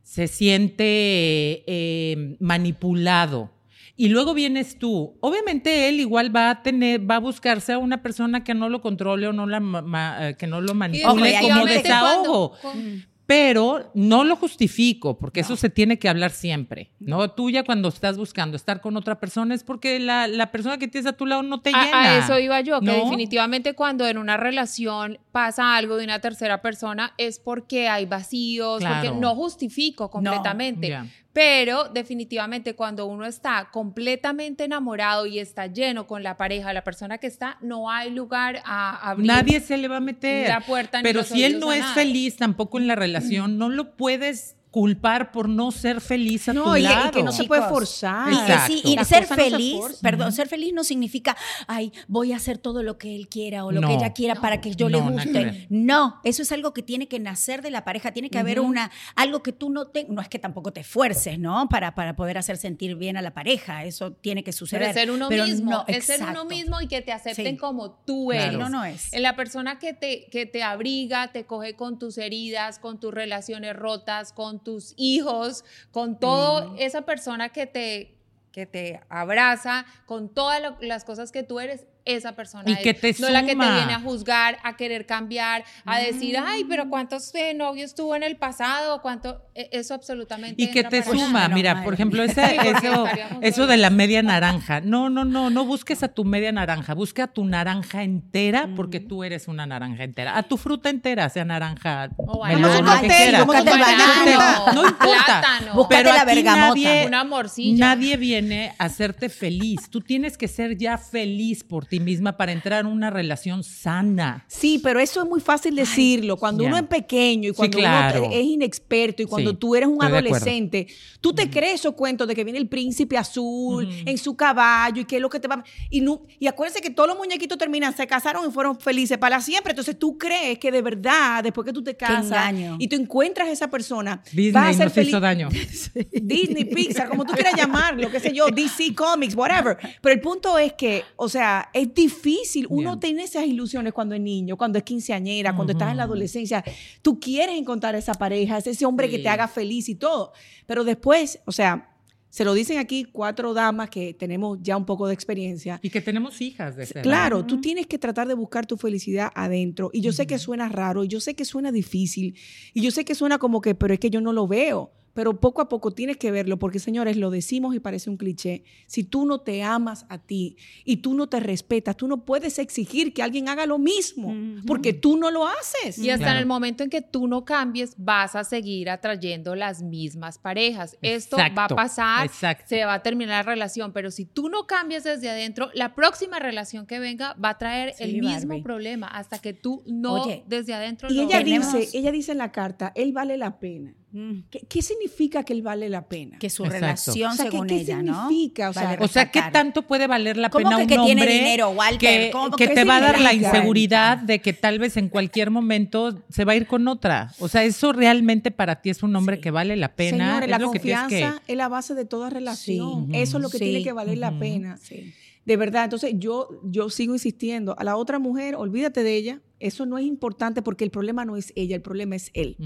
se 0.02 0.26
siente 0.26 1.62
eh, 1.68 2.36
manipulado, 2.40 3.52
y 3.96 4.08
luego 4.08 4.34
vienes 4.34 4.76
tú. 4.78 5.16
Obviamente 5.20 5.88
él 5.88 6.00
igual 6.00 6.34
va 6.34 6.50
a 6.50 6.62
tener, 6.64 7.08
va 7.08 7.16
a 7.16 7.20
buscarse 7.20 7.72
a 7.74 7.78
una 7.78 8.02
persona 8.02 8.42
que 8.42 8.54
no 8.54 8.68
lo 8.68 8.80
controle 8.80 9.28
o 9.28 9.32
no 9.32 9.46
la 9.46 9.60
ma- 9.60 10.30
eh, 10.30 10.36
que 10.36 10.48
no 10.48 10.60
lo 10.60 10.74
manipule 10.74 11.36
Ojo, 11.38 11.48
como 11.48 11.66
desahogo. 11.66 12.52
cuando- 12.60 12.80
con- 12.80 13.11
Pero 13.34 13.90
no 13.94 14.24
lo 14.24 14.36
justifico, 14.36 15.16
porque 15.18 15.40
eso 15.40 15.56
se 15.56 15.70
tiene 15.70 15.98
que 15.98 16.10
hablar 16.10 16.32
siempre, 16.32 16.90
¿no? 17.00 17.30
Tú 17.30 17.48
ya 17.48 17.62
cuando 17.64 17.88
estás 17.88 18.18
buscando 18.18 18.58
estar 18.58 18.82
con 18.82 18.94
otra 18.98 19.20
persona 19.20 19.54
es 19.54 19.64
porque 19.64 19.98
la, 20.00 20.26
la 20.28 20.52
persona 20.52 20.76
que 20.76 20.86
tienes 20.86 21.10
a 21.10 21.16
tu 21.16 21.24
lado 21.24 21.42
no 21.42 21.62
te 21.62 21.70
A, 21.74 21.82
llena. 21.82 22.02
a 22.02 22.18
eso 22.18 22.38
iba 22.38 22.60
yo, 22.60 22.80
que 22.80 22.86
¿no? 22.86 22.92
definitivamente 23.04 23.72
cuando 23.72 24.06
en 24.06 24.18
una 24.18 24.36
relación 24.36 25.18
pasa 25.32 25.74
algo 25.76 25.96
de 25.96 26.04
una 26.04 26.20
tercera 26.20 26.60
persona 26.62 27.14
es 27.18 27.38
porque 27.38 27.88
hay 27.88 28.04
vacíos, 28.06 28.80
Claro. 28.80 28.94
porque 29.08 29.20
no 29.20 29.34
justifico 29.34 30.10
completamente. 30.10 30.96
Pero 31.32 31.84
definitivamente 31.88 32.74
cuando 32.76 33.06
uno 33.06 33.24
está 33.24 33.70
completamente 33.72 34.64
enamorado 34.64 35.24
y 35.24 35.38
está 35.38 35.66
lleno 35.66 36.06
con 36.06 36.22
la 36.22 36.36
pareja, 36.36 36.74
la 36.74 36.84
persona 36.84 37.16
que 37.16 37.26
está, 37.26 37.56
no 37.62 37.90
hay 37.90 38.10
lugar 38.10 38.60
a 38.66 39.10
abrir. 39.10 39.26
Nadie 39.28 39.60
se 39.60 39.78
le 39.78 39.88
va 39.88 39.96
a 39.96 40.00
meter. 40.00 40.48
la 40.48 40.60
puerta 40.60 40.98
ni 40.98 41.04
Pero 41.04 41.20
los 41.20 41.28
si 41.28 41.42
él 41.42 41.58
no 41.58 41.72
es 41.72 41.80
nada. 41.80 41.94
feliz 41.94 42.36
tampoco 42.36 42.78
en 42.78 42.86
la 42.86 42.94
relación, 42.94 43.56
no 43.56 43.70
lo 43.70 43.96
puedes 43.96 44.56
culpar 44.72 45.30
por 45.30 45.48
no 45.48 45.70
ser 45.70 46.00
feliz 46.00 46.48
a 46.48 46.52
No, 46.54 46.64
tu 46.64 46.76
y, 46.76 46.80
y 46.80 46.82
lado. 46.82 47.10
que 47.12 47.22
no 47.22 47.30
se 47.30 47.44
puede 47.44 47.62
forzar. 47.68 48.32
Y, 48.32 48.34
que 48.36 48.40
Exacto. 48.42 48.66
sí, 48.72 48.80
y 48.84 48.96
Las 48.96 49.06
ser 49.06 49.22
cosas 49.22 49.38
no 49.38 49.44
se 49.44 49.50
feliz, 49.50 49.80
perdón, 50.02 50.32
ser 50.32 50.48
feliz 50.48 50.72
no 50.72 50.82
significa, 50.82 51.36
ay, 51.68 51.92
voy 52.08 52.32
a 52.32 52.36
hacer 52.36 52.58
todo 52.58 52.82
lo 52.82 52.98
que 52.98 53.14
él 53.14 53.28
quiera 53.28 53.64
o 53.64 53.70
lo 53.70 53.80
No. 53.82 53.88
que 53.88 53.94
ella 53.94 54.12
quiera 54.14 54.34
para 54.34 54.60
que 54.60 54.74
yo 54.74 54.88
le 54.88 54.98
guste. 54.98 55.66
No, 55.70 56.20
eso 56.24 56.42
es 56.42 56.50
algo 56.52 56.72
que 56.72 56.82
tiene 56.82 57.06
que 57.06 57.20
nacer 57.20 57.60
de 57.62 57.70
la 57.70 57.84
pareja, 57.84 58.12
tiene 58.12 58.30
que 58.30 58.38
haber 58.38 58.58
una, 58.60 58.90
algo 59.14 59.42
que 59.42 59.52
tú 59.52 59.68
no 59.70 59.88
te, 59.88 60.06
no 60.08 60.20
es 60.22 60.28
que 60.28 60.38
tampoco 60.38 60.72
te 60.72 60.80
esfuerces, 60.80 61.38
¿no? 61.38 61.68
Para, 61.68 61.94
para 61.94 62.16
poder 62.16 62.38
hacer 62.38 62.56
sentir 62.56 62.96
bien 62.96 63.18
a 63.18 63.22
la 63.22 63.34
pareja, 63.34 63.84
eso 63.84 64.12
tiene 64.12 64.42
que 64.42 64.52
suceder. 64.52 64.88
Pero 64.88 64.90
es 64.90 64.94
ser 64.96 65.10
uno 65.10 65.28
Pero 65.28 65.44
mismo, 65.44 65.70
no, 65.70 65.84
es 65.86 66.04
ser 66.06 66.22
uno 66.22 66.46
mismo 66.46 66.80
y 66.80 66.88
que 66.88 67.02
te 67.02 67.12
acepten 67.12 67.42
Sí. 67.54 67.56
como 67.58 67.90
tú 68.06 68.28
Claro. 68.30 68.44
eres. 68.46 68.58
No, 68.58 68.68
no 68.70 68.84
es. 68.86 69.12
En 69.12 69.22
la 69.22 69.36
persona 69.36 69.78
que 69.78 69.92
te, 69.92 70.26
que 70.30 70.46
te 70.46 70.62
abriga, 70.62 71.30
te 71.32 71.44
coge 71.44 71.74
con 71.76 71.98
tus 71.98 72.16
heridas, 72.16 72.78
con 72.78 72.98
tus 72.98 73.12
relaciones 73.12 73.76
rotas, 73.76 74.32
con 74.32 74.61
tus 74.62 74.94
hijos, 74.96 75.64
con 75.90 76.18
todo 76.18 76.74
esa 76.78 77.02
persona 77.02 77.48
que 77.50 77.66
te, 77.66 78.16
que 78.52 78.66
te 78.66 79.00
abraza, 79.08 79.86
con 80.06 80.28
todas 80.28 80.60
lo- 80.62 80.76
las 80.80 81.04
cosas 81.04 81.32
que 81.32 81.42
tú 81.42 81.60
eres, 81.60 81.86
esa 82.04 82.32
persona 82.32 82.64
Y 82.68 82.72
es. 82.72 82.78
que 82.80 82.94
te 82.94 83.14
no 83.20 83.28
la 83.30 83.40
que 83.42 83.54
te 83.54 83.54
viene 83.54 83.92
a 83.94 84.00
juzgar, 84.00 84.58
a 84.62 84.76
querer 84.76 85.06
cambiar, 85.06 85.64
a 85.84 85.98
decir, 85.98 86.36
ay, 86.38 86.64
pero 86.64 86.88
¿cuántos 86.88 87.34
eh, 87.34 87.54
novios 87.54 87.94
tuvo 87.94 88.16
en 88.16 88.22
el 88.22 88.36
pasado? 88.36 89.00
¿Cuánto? 89.02 89.42
Eh, 89.54 89.68
Eso 89.72 89.94
absolutamente. 89.94 90.62
Y 90.62 90.70
que 90.70 90.84
te 90.84 91.02
suma, 91.02 91.48
mira, 91.48 91.82
por 91.84 91.94
ejemplo, 91.94 92.22
Sí, 92.28 92.34
porque 92.34 92.70
eso, 92.70 93.04
eso 93.40 93.66
de 93.66 93.76
la 93.76 93.90
media 93.90 94.22
naranja. 94.22 94.80
No, 94.80 95.10
no, 95.10 95.24
no, 95.24 95.50
no 95.50 95.64
busques 95.64 96.02
a 96.02 96.08
tu 96.08 96.24
media 96.24 96.50
naranja, 96.52 96.94
busca 96.94 97.24
a 97.24 97.26
tu 97.28 97.44
naranja 97.44 98.02
entera 98.02 98.68
porque 98.76 99.00
tú 99.00 99.22
eres 99.24 99.48
una 99.48 99.66
naranja 99.66 100.04
entera. 100.04 100.36
A 100.36 100.42
tu 100.42 100.56
fruta 100.56 100.88
entera, 100.90 101.28
sea 101.28 101.44
naranja, 101.44 102.10
O 102.16 102.44
melón, 102.46 102.84
lo 102.84 103.00
que 103.00 103.06
quieras. 103.08 103.46
No 103.46 104.86
importa. 104.88 105.40
Plátano. 105.40 105.88
Pero 105.88 106.12
la 106.12 106.24
bergamota. 106.24 106.68
nadie- 106.74 107.06
Una 107.06 107.24
morcilla. 107.24 107.86
Nadie 107.94 108.16
viene 108.16 108.74
a 108.78 108.84
hacerte 108.84 109.28
feliz. 109.28 109.88
Tú 109.90 110.00
tienes 110.00 110.36
que 110.38 110.48
ser 110.48 110.76
ya 110.76 110.98
feliz 110.98 111.64
por 111.64 111.86
ti 111.86 111.91
misma 112.00 112.36
para 112.36 112.52
entrar 112.52 112.80
en 112.80 112.86
una 112.86 113.10
relación 113.10 113.62
sana. 113.64 114.44
Sí, 114.48 114.80
pero 114.82 115.00
eso 115.00 115.22
es 115.22 115.28
muy 115.28 115.40
fácil 115.40 115.74
decirlo. 115.74 116.36
Cuando 116.36 116.64
uno 116.64 116.76
es 116.76 116.84
pequeño 116.84 117.48
y 117.48 117.52
Sí, 117.52 117.56
cuando 117.56 117.78
claro. 117.78 118.24
uno 118.26 118.32
es 118.34 118.44
inexperto 118.44 119.22
y 119.22 119.26
cuando 119.26 119.50
Sí, 119.52 119.56
tú 119.56 119.74
eres 119.76 119.88
un 119.88 120.02
adolescente, 120.02 120.86
tú 121.20 121.32
te 121.32 121.48
crees 121.50 121.80
esos 121.80 121.94
cuentos 121.94 122.26
de 122.28 122.34
que 122.34 122.44
viene 122.44 122.58
el 122.58 122.68
príncipe 122.68 123.16
azul 123.18 123.88
en 124.06 124.18
su 124.18 124.36
caballo 124.36 125.02
y 125.02 125.04
que 125.04 125.16
es 125.16 125.22
lo 125.22 125.28
que 125.28 125.40
te 125.40 125.48
va. 125.48 125.62
Y, 125.90 126.00
no, 126.00 126.22
y 126.38 126.46
acuérdense 126.46 126.80
que 126.80 126.90
todos 126.90 127.08
los 127.08 127.16
muñequitos 127.18 127.58
terminan, 127.58 127.96
se 127.96 128.06
casaron 128.06 128.48
y 128.48 128.52
fueron 128.52 128.78
felices 128.78 129.18
para 129.18 129.40
siempre. 129.40 129.72
Entonces 129.72 129.98
tú 129.98 130.16
crees 130.18 130.58
que 130.58 130.70
de 130.70 130.82
verdad, 130.82 131.42
después 131.42 131.64
que 131.66 131.72
tú 131.72 131.82
te 131.82 131.96
casas 131.96 132.52
y 132.78 132.88
tú 132.88 132.96
encuentras 132.96 133.48
a 133.48 133.52
esa 133.52 133.68
persona, 133.70 134.22
Disney 134.32 134.50
vas 134.52 134.68
a 134.70 134.72
ser 134.74 134.84
nos 134.86 134.92
feliz. 134.94 135.08
hizo 135.08 135.20
daño. 135.20 135.48
Disney, 136.12 136.64
Pixar, 136.64 137.08
como 137.08 137.24
tú 137.24 137.32
quieras 137.32 137.54
llamarlo, 137.56 138.10
qué 138.10 138.20
sé 138.20 138.32
yo, 138.32 138.46
DC 138.48 138.94
Comics, 138.94 139.34
whatever. 139.34 139.76
Pero 140.00 140.14
el 140.14 140.20
punto 140.20 140.58
es 140.58 140.72
que, 140.74 141.04
o 141.16 141.28
sea, 141.28 141.68
es 141.72 141.81
difícil. 141.86 142.66
Uno 142.68 142.90
Bien. 142.90 143.00
tiene 143.00 143.22
esas 143.24 143.46
ilusiones 143.46 143.92
cuando 143.92 144.14
es 144.14 144.20
niño, 144.20 144.56
cuando 144.56 144.78
es 144.78 144.84
quinceañera, 144.84 145.54
cuando 145.54 145.72
estás 145.72 145.90
en 145.90 145.96
la 145.96 146.02
adolescencia. 146.02 146.64
Tú 147.00 147.18
quieres 147.18 147.56
encontrar 147.56 147.94
esa 147.94 148.14
pareja, 148.14 148.58
ese 148.58 148.84
hombre 148.84 149.08
que 149.08 149.18
te 149.18 149.28
haga 149.28 149.48
feliz 149.48 149.88
y 149.88 149.94
todo. 149.94 150.32
Pero 150.66 150.84
después, 150.84 151.40
o 151.46 151.52
sea, 151.52 151.92
se 152.32 152.46
lo 152.46 152.54
dicen 152.54 152.78
aquí 152.78 153.04
cuatro 153.04 153.52
damas 153.52 153.90
que 153.90 154.14
tenemos 154.14 154.58
ya 154.62 154.78
un 154.78 154.86
poco 154.86 155.06
de 155.06 155.12
experiencia. 155.12 155.78
Y 155.82 155.90
que 155.90 156.00
tenemos 156.00 156.40
hijas 156.40 156.76
de 156.76 156.84
edad. 156.84 157.02
Claro, 157.02 157.44
tú 157.44 157.60
tienes 157.60 157.86
que 157.86 157.98
tratar 157.98 158.26
de 158.26 158.32
buscar 158.32 158.64
tu 158.64 158.78
felicidad 158.78 159.30
adentro. 159.34 159.90
Y 159.92 160.00
yo 160.00 160.12
sé 160.12 160.26
que 160.26 160.38
suena 160.38 160.70
raro, 160.70 161.04
y 161.04 161.08
yo 161.08 161.20
sé 161.20 161.34
que 161.34 161.44
suena 161.44 161.70
difícil, 161.70 162.34
y 162.72 162.80
yo 162.80 162.90
sé 162.90 163.04
que 163.04 163.14
suena 163.14 163.36
como 163.36 163.60
que, 163.60 163.74
pero 163.74 163.92
es 163.92 164.00
que 164.00 164.08
yo 164.08 164.22
no 164.22 164.32
lo 164.32 164.48
veo. 164.48 164.92
Pero 165.14 165.38
poco 165.40 165.60
a 165.60 165.68
poco 165.68 165.90
tienes 165.90 166.16
que 166.16 166.30
verlo, 166.30 166.58
porque 166.58 166.78
señores, 166.78 167.16
lo 167.16 167.30
decimos 167.30 167.74
y 167.74 167.80
parece 167.80 168.08
un 168.08 168.16
cliché. 168.16 168.64
Si 168.86 169.04
tú 169.04 169.26
no 169.26 169.40
te 169.40 169.62
amas 169.62 170.06
a 170.08 170.18
ti 170.18 170.56
y 170.84 170.96
tú 170.98 171.14
no 171.14 171.28
te 171.28 171.38
respetas, 171.40 171.96
tú 171.96 172.08
no 172.08 172.24
puedes 172.24 172.58
exigir 172.58 173.12
que 173.12 173.22
alguien 173.22 173.48
haga 173.48 173.66
lo 173.66 173.78
mismo, 173.78 174.34
porque 174.66 174.92
tú 174.94 175.16
no 175.18 175.30
lo 175.30 175.46
haces. 175.46 175.98
Y 175.98 176.08
hasta 176.10 176.24
Claro. 176.24 176.36
en 176.36 176.40
el 176.42 176.46
momento 176.46 176.82
en 176.82 176.90
que 176.90 177.02
tú 177.02 177.26
no 177.28 177.44
cambies, 177.44 177.94
vas 177.98 178.34
a 178.34 178.44
seguir 178.44 178.88
atrayendo 178.88 179.54
las 179.54 179.82
mismas 179.82 180.38
parejas. 180.38 180.96
Esto 181.02 181.36
va 181.36 181.64
a 181.64 181.68
pasar, 181.68 182.26
exacto. 182.26 182.64
se 182.66 182.84
va 182.84 182.94
a 182.94 183.02
terminar 183.02 183.44
la 183.44 183.50
relación, 183.52 183.92
pero 183.92 184.10
si 184.10 184.24
tú 184.24 184.48
no 184.48 184.66
cambias 184.66 185.04
desde 185.04 185.28
adentro, 185.28 185.70
la 185.74 185.94
próxima 185.94 186.38
relación 186.38 186.86
que 186.86 186.98
venga 186.98 187.34
va 187.34 187.50
a 187.50 187.58
traer 187.58 187.94
Sí, 187.96 188.04
el 188.04 188.20
mismo 188.20 188.48
Barbie. 188.48 188.62
problema 188.62 189.08
hasta 189.08 189.38
que 189.38 189.52
tú 189.52 189.82
no 189.86 190.22
Oye, 190.22 190.44
desde 190.46 190.72
adentro 190.74 191.08
Y 191.10 191.14
lo 191.14 191.22
ella 191.24 191.38
Tenemos- 191.42 191.72
dice, 191.74 191.98
ella 191.98 192.12
dice 192.12 192.32
en 192.32 192.38
la 192.38 192.50
carta, 192.52 192.92
él 192.94 193.12
vale 193.12 193.36
la 193.36 193.58
pena. 193.58 193.94
Mm. 194.12 194.40
¿Qué, 194.50 194.60
qué 194.68 194.82
significa 194.82 195.42
que 195.42 195.54
él 195.54 195.62
vale 195.62 195.88
la 195.88 196.06
pena? 196.06 196.38
Que 196.38 196.50
su 196.50 196.64
Exacto. 196.64 196.80
relación, 196.86 197.32
O 197.32 197.34
sea, 197.34 197.44
¿qué- 197.46 197.50
según 197.50 197.66
qué 197.66 197.76
ella, 197.80 198.02
¿no? 198.02 198.28
significa? 198.28 198.68
O 198.68 198.72
sea, 198.74 198.82
Vale 198.84 199.04
O 199.04 199.08
sea, 199.08 199.30
¿qué 199.30 199.40
tanto 199.52 199.82
puede 199.82 200.06
valer 200.06 200.36
la 200.36 200.50
¿Cómo 200.50 200.64
pena 200.68 200.76
que 200.76 200.82
un 200.82 200.88
que 200.88 200.94
tiene 201.06 201.22
hombre 201.22 201.32
dinero, 201.34 201.70
Walter? 201.70 201.98
que, 202.26 202.30
¿Cómo 202.30 202.50
que 202.56 202.68
que 202.68 202.74
te 202.74 202.84
va 202.84 202.96
a 202.96 203.00
dar 203.00 203.20
la 203.20 203.32
inseguridad 203.32 204.18
de 204.18 204.40
que 204.40 204.52
tal 204.52 204.78
vez 204.78 204.96
en 204.98 205.08
cualquier 205.08 205.50
momento 205.50 206.22
se 206.28 206.44
va 206.44 206.52
a 206.52 206.56
ir 206.56 206.66
con 206.66 206.86
otra? 206.88 207.32
O 207.38 207.48
sea, 207.48 207.64
eso 207.64 207.92
realmente 207.92 208.50
para 208.50 208.82
ti 208.82 208.90
es 208.90 209.02
un 209.02 209.16
hombre 209.16 209.36
Sí. 209.36 209.42
que 209.42 209.50
vale 209.50 209.76
la 209.76 209.94
pena. 209.94 210.10
Señores, 210.26 210.42
es 210.44 210.50
la 210.50 210.58
lo 210.58 210.66
confianza 210.66 211.08
que 211.46 211.52
es 211.52 211.56
la 211.56 211.68
base 211.68 211.94
de 211.94 212.04
toda 212.04 212.28
relación. 212.28 213.06
Sí. 213.10 213.18
Eso 213.18 213.38
es 213.38 213.42
lo 213.42 213.48
que 213.50 213.58
Sí. 213.58 213.64
tiene 213.64 213.82
que 213.82 213.92
valer 213.92 214.18
la 214.18 214.38
pena. 214.38 214.76
Sí. 214.76 215.14
De 215.44 215.56
verdad, 215.56 215.84
entonces 215.84 216.14
yo, 216.16 216.48
yo 216.64 216.88
sigo 216.88 217.14
insistiendo. 217.14 217.74
A 217.78 217.84
la 217.84 217.96
otra 217.96 218.18
mujer, 218.18 218.54
olvídate 218.54 219.02
de 219.02 219.16
ella. 219.16 219.42
Eso 219.58 219.86
no 219.86 219.98
es 219.98 220.04
importante 220.04 220.62
porque 220.62 220.84
el 220.84 220.90
problema 220.90 221.24
no 221.24 221.36
es 221.36 221.52
ella, 221.56 221.76
el 221.76 221.82
problema 221.82 222.16
es 222.16 222.30
él. 222.34 222.56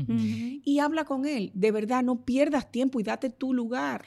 Y 0.64 0.78
habla 0.78 1.04
con 1.04 1.26
él. 1.26 1.50
De 1.54 1.70
verdad, 1.70 2.02
no 2.02 2.24
pierdas 2.24 2.70
tiempo 2.70 3.00
y 3.00 3.02
date 3.02 3.30
tu 3.30 3.54
lugar. 3.54 4.04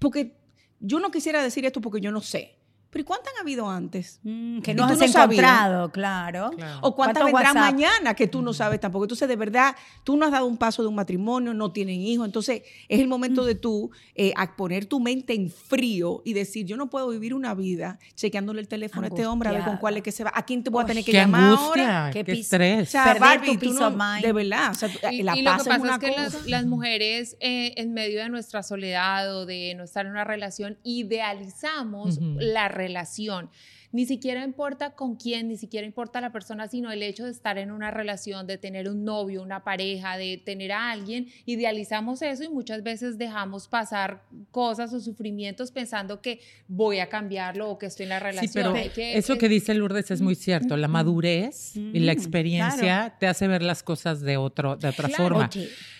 Porque 0.00 0.36
yo 0.80 1.00
no 1.00 1.10
quisiera 1.10 1.42
decir 1.42 1.64
esto 1.64 1.80
porque 1.80 2.00
yo 2.00 2.12
no 2.12 2.20
sé. 2.20 2.59
Pero 2.90 3.02
¿y 3.02 3.04
cuántas 3.04 3.32
han 3.34 3.40
habido 3.42 3.70
antes? 3.70 4.18
Mm, 4.24 4.60
que 4.62 4.74
no 4.74 4.84
has 4.84 4.98
no 4.98 5.04
encontrado, 5.04 5.92
claro. 5.92 6.50
Claro. 6.56 6.78
¿O 6.82 6.94
cuántas 6.96 7.22
¿Cuántos 7.22 7.24
vendrán 7.26 7.56
WhatsApp? 7.56 7.72
mañana 7.74 8.14
que 8.14 8.26
tú 8.26 8.42
no 8.42 8.52
sabes 8.52 8.80
tampoco? 8.80 9.04
Entonces, 9.04 9.28
de 9.28 9.36
verdad, 9.36 9.76
tú 10.02 10.16
no 10.16 10.26
has 10.26 10.32
dado 10.32 10.46
un 10.46 10.56
paso 10.58 10.82
de 10.82 10.88
un 10.88 10.96
matrimonio, 10.96 11.54
no 11.54 11.70
tienen 11.72 12.00
hijos. 12.00 12.26
Entonces, 12.26 12.62
es 12.88 13.00
el 13.00 13.06
momento 13.06 13.44
de 13.44 13.54
tú 13.54 13.90
eh, 14.16 14.32
a 14.36 14.56
poner 14.56 14.86
tu 14.86 14.98
mente 14.98 15.34
en 15.34 15.50
frío 15.50 16.20
y 16.24 16.32
decir, 16.32 16.66
yo 16.66 16.76
no 16.76 16.90
puedo 16.90 17.08
vivir 17.10 17.32
una 17.32 17.54
vida 17.54 17.98
chequeándole 18.16 18.60
el 18.60 18.66
teléfono 18.68 19.04
a 19.04 19.08
este 19.08 19.24
hombre 19.26 19.50
a 19.50 19.52
ver 19.52 19.62
con 19.64 19.76
cuál 19.76 19.96
es 19.96 20.02
que 20.02 20.10
se 20.10 20.24
va. 20.24 20.32
¿A 20.34 20.44
quién 20.44 20.64
te 20.64 20.70
voy 20.70 20.82
a 20.82 20.86
tener 20.86 21.04
que 21.04 21.12
Qué 21.12 21.18
llamar 21.18 21.42
angustia, 21.44 21.98
ahora? 22.00 22.10
qué, 22.12 22.24
Qué 22.24 22.32
pis- 22.32 22.38
O 22.52 22.56
estrés. 22.56 22.90
sea, 22.90 23.04
Perder 23.04 23.20
Barbie, 23.20 23.46
tu 23.46 23.52
tú 23.54 23.60
peace 23.78 23.96
no- 23.96 24.20
de 24.20 24.32
verdad, 24.32 24.70
o 24.72 24.74
sea, 24.74 24.88
tú- 24.88 24.98
Y, 25.12 25.22
la 25.22 25.36
y 25.36 25.42
lo 25.42 25.50
paz 25.52 25.62
que 25.62 25.70
es 25.70 25.76
pasa 25.78 25.82
una 25.84 25.92
es 25.94 25.98
que 26.00 26.10
las, 26.20 26.46
las 26.46 26.66
mujeres 26.66 27.36
eh, 27.40 27.72
en 27.76 27.92
medio 27.94 28.20
de 28.20 28.28
nuestra 28.30 28.64
soledad 28.64 29.36
o 29.36 29.46
de 29.46 29.74
no 29.76 29.84
estar 29.84 30.06
en 30.06 30.10
una 30.12 30.24
relación 30.24 30.76
idealizamos 30.82 32.16
Ujú. 32.18 32.34
la 32.40 32.66
relación 32.66 32.79
relación. 32.80 33.50
Ni 33.92 34.06
siquiera 34.06 34.44
importa 34.44 34.90
con 34.94 35.16
quién, 35.16 35.48
ni 35.48 35.56
siquiera 35.56 35.84
importa 35.86 36.20
la 36.20 36.30
persona, 36.30 36.68
sino 36.68 36.92
el 36.92 37.02
hecho 37.02 37.24
de 37.24 37.32
estar 37.32 37.58
en 37.58 37.72
una 37.72 37.90
relación, 37.90 38.46
de 38.46 38.56
tener 38.56 38.88
un 38.88 39.04
novio, 39.04 39.42
una 39.42 39.64
pareja, 39.64 40.16
de 40.16 40.40
tener 40.44 40.70
a 40.70 40.92
alguien, 40.92 41.26
idealizamos 41.44 42.22
eso 42.22 42.44
y 42.44 42.48
muchas 42.48 42.82
veces 42.84 43.18
dejamos 43.18 43.66
pasar 43.66 44.22
cosas 44.52 44.92
o 44.92 45.00
sufrimientos 45.00 45.72
pensando 45.72 46.20
que 46.22 46.40
voy 46.68 47.00
a 47.00 47.08
cambiarlo 47.08 47.68
o 47.68 47.78
que 47.78 47.86
estoy 47.86 48.04
en 48.04 48.10
la 48.10 48.20
relación. 48.20 48.48
Sí, 48.48 48.54
pero 48.54 48.74
eso 48.96 49.38
que 49.38 49.48
dice 49.48 49.74
Lourdes 49.74 50.10
es 50.12 50.20
muy 50.20 50.36
cierto. 50.36 50.76
La 50.76 50.88
madurez 50.88 51.76
y 51.76 51.98
la 51.98 52.12
Mm, 52.12 52.16
experiencia 52.16 53.16
te 53.18 53.26
hace 53.26 53.48
ver 53.48 53.62
las 53.62 53.82
cosas 53.82 54.20
de, 54.20 54.36
otro, 54.36 54.76
de 54.76 54.88
otra 54.88 55.08
Claro. 55.08 55.24
forma. 55.24 55.50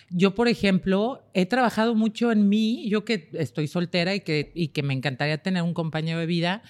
Yo, 0.09 0.35
por 0.35 0.47
ejemplo, 0.47 1.23
he 1.33 1.45
trabajado 1.45 1.95
mucho 1.95 2.31
en 2.31 2.49
mí, 2.49 2.89
yo 2.89 3.05
que 3.05 3.29
estoy 3.33 3.67
soltera 3.67 4.13
y 4.15 4.21
que, 4.21 4.51
y 4.55 4.69
que 4.69 4.83
me 4.83 4.93
encantaría 4.93 5.37
tener 5.41 5.63
un 5.63 5.73
compañero 5.73 6.19
de 6.19 6.25
vida. 6.25 6.63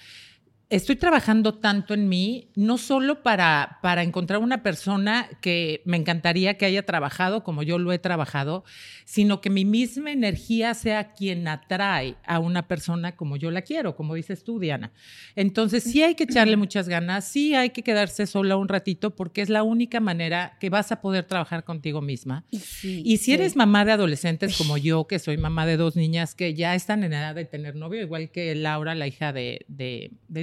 Estoy 0.72 0.96
trabajando 0.96 1.52
tanto 1.52 1.92
en 1.92 2.08
mí, 2.08 2.48
no 2.54 2.78
solo 2.78 3.22
para, 3.22 3.78
para 3.82 4.02
encontrar 4.02 4.40
una 4.40 4.62
persona 4.62 5.28
que 5.42 5.82
me 5.84 5.98
encantaría 5.98 6.56
que 6.56 6.64
haya 6.64 6.86
trabajado 6.86 7.44
como 7.44 7.62
yo 7.62 7.78
lo 7.78 7.92
he 7.92 7.98
trabajado, 7.98 8.64
sino 9.04 9.42
que 9.42 9.50
mi 9.50 9.66
misma 9.66 10.12
energía 10.12 10.72
sea 10.72 11.12
quien 11.12 11.46
atrae 11.46 12.14
a 12.24 12.38
una 12.38 12.68
persona 12.68 13.16
como 13.16 13.36
yo 13.36 13.50
la 13.50 13.60
quiero, 13.60 13.96
como 13.96 14.14
dices 14.14 14.44
tú, 14.44 14.58
Diana. 14.58 14.92
Entonces, 15.36 15.82
sí 15.82 16.02
hay 16.02 16.14
que 16.14 16.24
echarle 16.24 16.56
muchas 16.56 16.88
ganas, 16.88 17.28
sí 17.28 17.54
hay 17.54 17.68
que 17.68 17.82
quedarse 17.82 18.26
sola 18.26 18.56
un 18.56 18.68
ratito, 18.68 19.14
porque 19.14 19.42
es 19.42 19.50
la 19.50 19.64
única 19.64 20.00
manera 20.00 20.56
que 20.58 20.70
vas 20.70 20.90
a 20.90 21.02
poder 21.02 21.24
trabajar 21.24 21.64
contigo 21.64 22.00
misma. 22.00 22.46
y, 22.50 22.60
sí, 22.60 23.02
Y 23.04 23.18
si 23.18 23.24
sí. 23.24 23.32
eres 23.34 23.56
mamá 23.56 23.84
de 23.84 23.92
adolescentes 23.92 24.56
como 24.56 24.78
yo, 24.78 25.06
que 25.06 25.18
soy 25.18 25.36
mamá 25.36 25.66
de 25.66 25.76
dos 25.76 25.96
niñas 25.96 26.34
que 26.34 26.54
ya 26.54 26.74
están 26.74 27.04
en 27.04 27.12
edad 27.12 27.34
de 27.34 27.44
tener 27.44 27.76
novio, 27.76 28.00
igual 28.00 28.30
que 28.30 28.54
Laura, 28.54 28.94
la 28.94 29.06
hija 29.06 29.34
de, 29.34 29.66
de, 29.68 30.12
de 30.28 30.42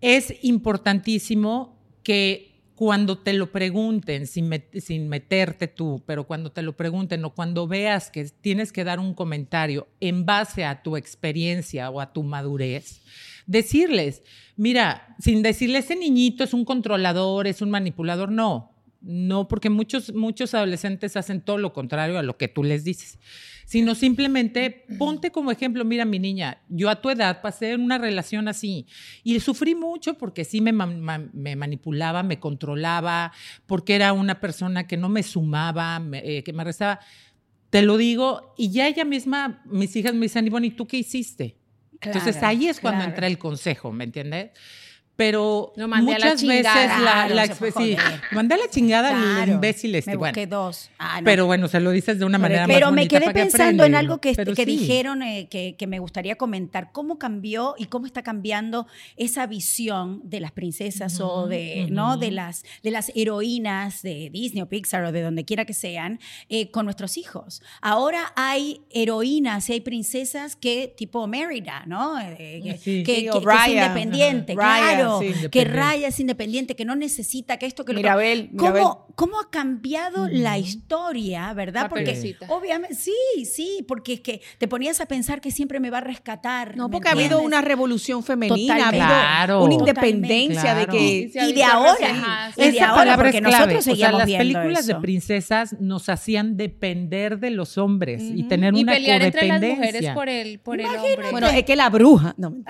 Es 0.00 0.34
importantísimo 0.42 1.78
que 2.02 2.52
cuando 2.74 3.18
te 3.18 3.32
lo 3.32 3.52
pregunten, 3.52 4.26
sin 4.26 5.08
meterte 5.08 5.68
tú, 5.68 6.02
pero 6.04 6.26
cuando 6.26 6.50
te 6.50 6.62
lo 6.62 6.76
pregunten 6.76 7.24
o 7.24 7.34
cuando 7.34 7.68
veas 7.68 8.10
que 8.10 8.24
tienes 8.24 8.72
que 8.72 8.82
dar 8.82 8.98
un 8.98 9.14
comentario 9.14 9.86
en 10.00 10.26
base 10.26 10.64
a 10.64 10.82
tu 10.82 10.96
experiencia 10.96 11.90
o 11.90 12.00
a 12.00 12.12
tu 12.12 12.24
madurez, 12.24 13.02
decirles, 13.46 14.22
mira, 14.56 15.14
sin 15.20 15.42
decirle 15.42 15.78
ese 15.78 15.94
niñito 15.94 16.42
es 16.42 16.54
un 16.54 16.64
controlador, 16.64 17.46
es 17.46 17.62
un 17.62 17.70
manipulador, 17.70 18.32
no. 18.32 18.71
No, 19.04 19.48
porque 19.48 19.68
muchos, 19.68 20.14
muchos 20.14 20.54
adolescentes 20.54 21.16
hacen 21.16 21.40
todo 21.40 21.58
lo 21.58 21.72
contrario 21.72 22.18
a 22.18 22.22
lo 22.22 22.36
que 22.36 22.46
tú 22.46 22.62
les 22.62 22.84
dices, 22.84 23.18
sino 23.66 23.96
simplemente 23.96 24.84
ponte 24.96 25.32
como 25.32 25.50
ejemplo, 25.50 25.84
mira 25.84 26.04
mi 26.04 26.20
niña, 26.20 26.62
yo 26.68 26.88
a 26.88 27.00
tu 27.00 27.10
edad 27.10 27.40
pasé 27.42 27.72
en 27.72 27.80
una 27.80 27.98
relación 27.98 28.46
así 28.46 28.86
y 29.24 29.40
sufrí 29.40 29.74
mucho 29.74 30.14
porque 30.14 30.44
sí 30.44 30.60
me, 30.60 30.72
ma- 30.72 30.86
me 31.32 31.56
manipulaba, 31.56 32.22
me 32.22 32.38
controlaba, 32.38 33.32
porque 33.66 33.96
era 33.96 34.12
una 34.12 34.38
persona 34.40 34.86
que 34.86 34.96
no 34.96 35.08
me 35.08 35.24
sumaba, 35.24 35.98
me- 35.98 36.38
eh, 36.38 36.44
que 36.44 36.52
me 36.52 36.62
restaba. 36.62 37.00
Te 37.70 37.82
lo 37.82 37.96
digo 37.96 38.54
y 38.56 38.70
ya 38.70 38.86
ella 38.86 39.04
misma, 39.04 39.62
mis 39.64 39.96
hijas 39.96 40.14
me 40.14 40.26
dicen, 40.26 40.46
Ivonne, 40.46 40.68
¿y 40.68 40.70
tú 40.70 40.86
qué 40.86 40.98
hiciste? 40.98 41.56
Entonces 42.00 42.36
Claro, 42.36 42.48
ahí 42.48 42.66
es 42.68 42.78
cuando 42.80 42.98
claro. 43.00 43.10
entra 43.10 43.26
el 43.26 43.38
consejo, 43.38 43.90
¿me 43.92 44.04
entiendes? 44.04 44.50
Pero 45.14 45.72
Lo 45.76 45.88
mandé 45.88 46.14
a 46.14 46.18
la 46.18 46.26
muchas 46.26 46.42
veces 46.42 46.64
la, 46.64 47.28
la 47.28 47.46
sí, 47.54 47.96
mandé 48.32 48.54
a 48.54 48.58
la 48.58 48.68
chingada 48.70 49.10
al 49.10 49.22
Claro, 49.36 49.52
imbécil 49.52 49.94
este, 49.94 50.12
Me 50.12 50.16
bueno. 50.16 50.32
busqué 50.32 50.46
dos. 50.46 50.90
Ah, 50.98 51.20
no. 51.20 51.24
Pero 51.26 51.46
bueno, 51.46 51.68
se 51.68 51.80
lo 51.80 51.90
dices 51.90 52.18
de 52.18 52.24
una 52.24 52.38
manera 52.38 52.66
Pero 52.66 52.86
más 52.86 52.94
me 52.94 53.02
bonita 53.02 53.16
quedé 53.18 53.26
para 53.26 53.34
que 53.34 53.40
pensando 53.50 53.84
en 53.84 53.94
algo 53.94 54.20
que, 54.20 54.32
Pero 54.34 54.54
que 54.54 54.64
sí. 54.64 54.78
dijeron 54.78 55.22
eh, 55.22 55.48
que, 55.50 55.76
que 55.78 55.86
me 55.86 55.98
gustaría 55.98 56.36
comentar. 56.36 56.92
¿Cómo 56.92 57.18
cambió 57.18 57.74
y 57.78 57.84
cómo 57.86 58.06
está 58.06 58.22
cambiando 58.22 58.86
esa 59.16 59.46
visión 59.46 60.20
de 60.24 60.40
las 60.40 60.50
princesas 60.52 61.20
o 61.20 61.46
de, 61.46 61.86
¿no? 61.90 62.16
de, 62.16 62.30
las, 62.30 62.64
de 62.82 62.90
las 62.90 63.12
heroínas 63.14 64.02
de 64.02 64.30
Disney 64.32 64.62
o 64.62 64.66
Pixar 64.68 65.04
o 65.04 65.12
de 65.12 65.22
donde 65.22 65.44
quiera 65.44 65.64
que 65.64 65.74
sean 65.74 66.20
eh, 66.48 66.70
con 66.70 66.84
nuestros 66.86 67.16
hijos? 67.18 67.62
Ahora 67.80 68.32
hay 68.34 68.80
heroínas 68.90 69.68
y 69.68 69.74
hay 69.74 69.80
princesas 69.80 70.56
que 70.56 70.92
tipo 70.96 71.26
Mérida, 71.26 71.82
¿no? 71.86 72.18
Eh, 72.18 72.60
que, 72.64 72.78
Sí. 72.78 73.02
que- 73.04 73.14
Sí, 73.16 73.22
que- 73.24 73.30
o 73.30 73.40
que 73.42 73.54
es 73.54 73.68
independiente, 73.68 74.52
Ajá. 74.52 74.60
Raya, 74.62 74.94
claro. 74.96 75.01
Sí. 75.20 75.48
que. 75.50 75.64
Raya 75.64 76.08
es 76.08 76.20
independiente, 76.20 76.76
que 76.76 76.84
no 76.84 76.96
necesita 76.96 77.56
que 77.56 77.66
esto, 77.66 77.84
que 77.84 77.92
lo 77.92 78.00
otro. 78.00 78.10
Mirabel, 78.10 78.50
Mirabel. 78.52 78.82
¿Cómo, 78.82 79.06
¿Cómo 79.14 79.40
ha 79.40 79.50
cambiado 79.50 80.28
la 80.28 80.58
historia, 80.58 81.52
verdad? 81.54 81.88
Porque 81.88 82.36
obviamente, 82.48 82.94
sí, 82.94 83.12
sí, 83.44 83.84
porque 83.86 84.14
es 84.14 84.20
que 84.20 84.40
te 84.58 84.68
ponías 84.68 85.00
a 85.00 85.06
pensar 85.06 85.40
que 85.40 85.50
siempre 85.50 85.80
me 85.80 85.90
va 85.90 85.98
a 85.98 86.02
rescatar. 86.02 86.76
No, 86.76 86.88
¿me 86.88 86.92
porque 86.92 87.08
ha 87.08 87.12
habido 87.12 87.40
una 87.40 87.60
revolución 87.60 88.22
femenina, 88.22 88.76
ha 88.86 88.88
habido 88.88 89.04
Claro. 89.06 89.64
una 89.64 89.74
independencia 89.74 90.60
Claro. 90.62 90.80
de 90.80 90.86
que... 90.98 91.30
Y 91.34 91.50
Y 91.50 91.52
de 91.54 91.64
ahora, 91.64 92.52
y 92.56 92.60
de 92.62 92.68
Esa 92.68 92.88
ahora, 92.88 92.94
palabra 93.02 93.16
porque 93.24 93.36
es 93.38 93.42
clave. 93.42 93.56
nosotros 93.56 93.78
o 93.78 93.82
sea, 93.82 93.92
seguíamos 93.92 94.18
las 94.18 94.26
viendo 94.26 94.42
películas 94.42 94.86
de 94.86 94.94
princesas 94.96 95.76
nos 95.80 96.08
hacían 96.08 96.56
depender 96.56 97.38
de 97.38 97.50
los 97.50 97.78
hombres 97.78 98.22
y 98.22 98.44
tener 98.44 98.74
Y 98.74 98.82
una 98.82 98.92
pelear 98.94 99.22
entre 99.22 99.46
las 99.46 99.58
codependencia. 99.58 99.86
mujeres 99.92 100.14
por 100.14 100.28
el, 100.28 100.58
por 100.60 100.80
el 100.80 100.86
hombre. 100.86 101.30
Bueno, 101.30 101.46
es 101.48 101.64
que 101.64 101.76
la 101.76 101.90
bruja... 101.90 102.34
No. 102.38 102.54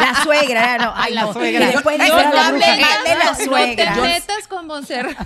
la 0.00 0.22
suegra, 0.22 0.78
no, 0.78 0.92
ay, 0.96 1.14
La 1.14 1.22
no. 1.22 1.32
suegra. 1.32 1.68
Y 1.68 1.72
después 1.72 1.98
no, 1.98 2.06
no 2.08 2.16
la 2.16 2.52
de 2.52 2.58
la 2.60 3.24
no 3.30 3.36
te 3.36 3.44
suegra. 3.44 3.94
metas 3.96 4.48
con 4.48 4.66
Montserrat. 4.66 5.16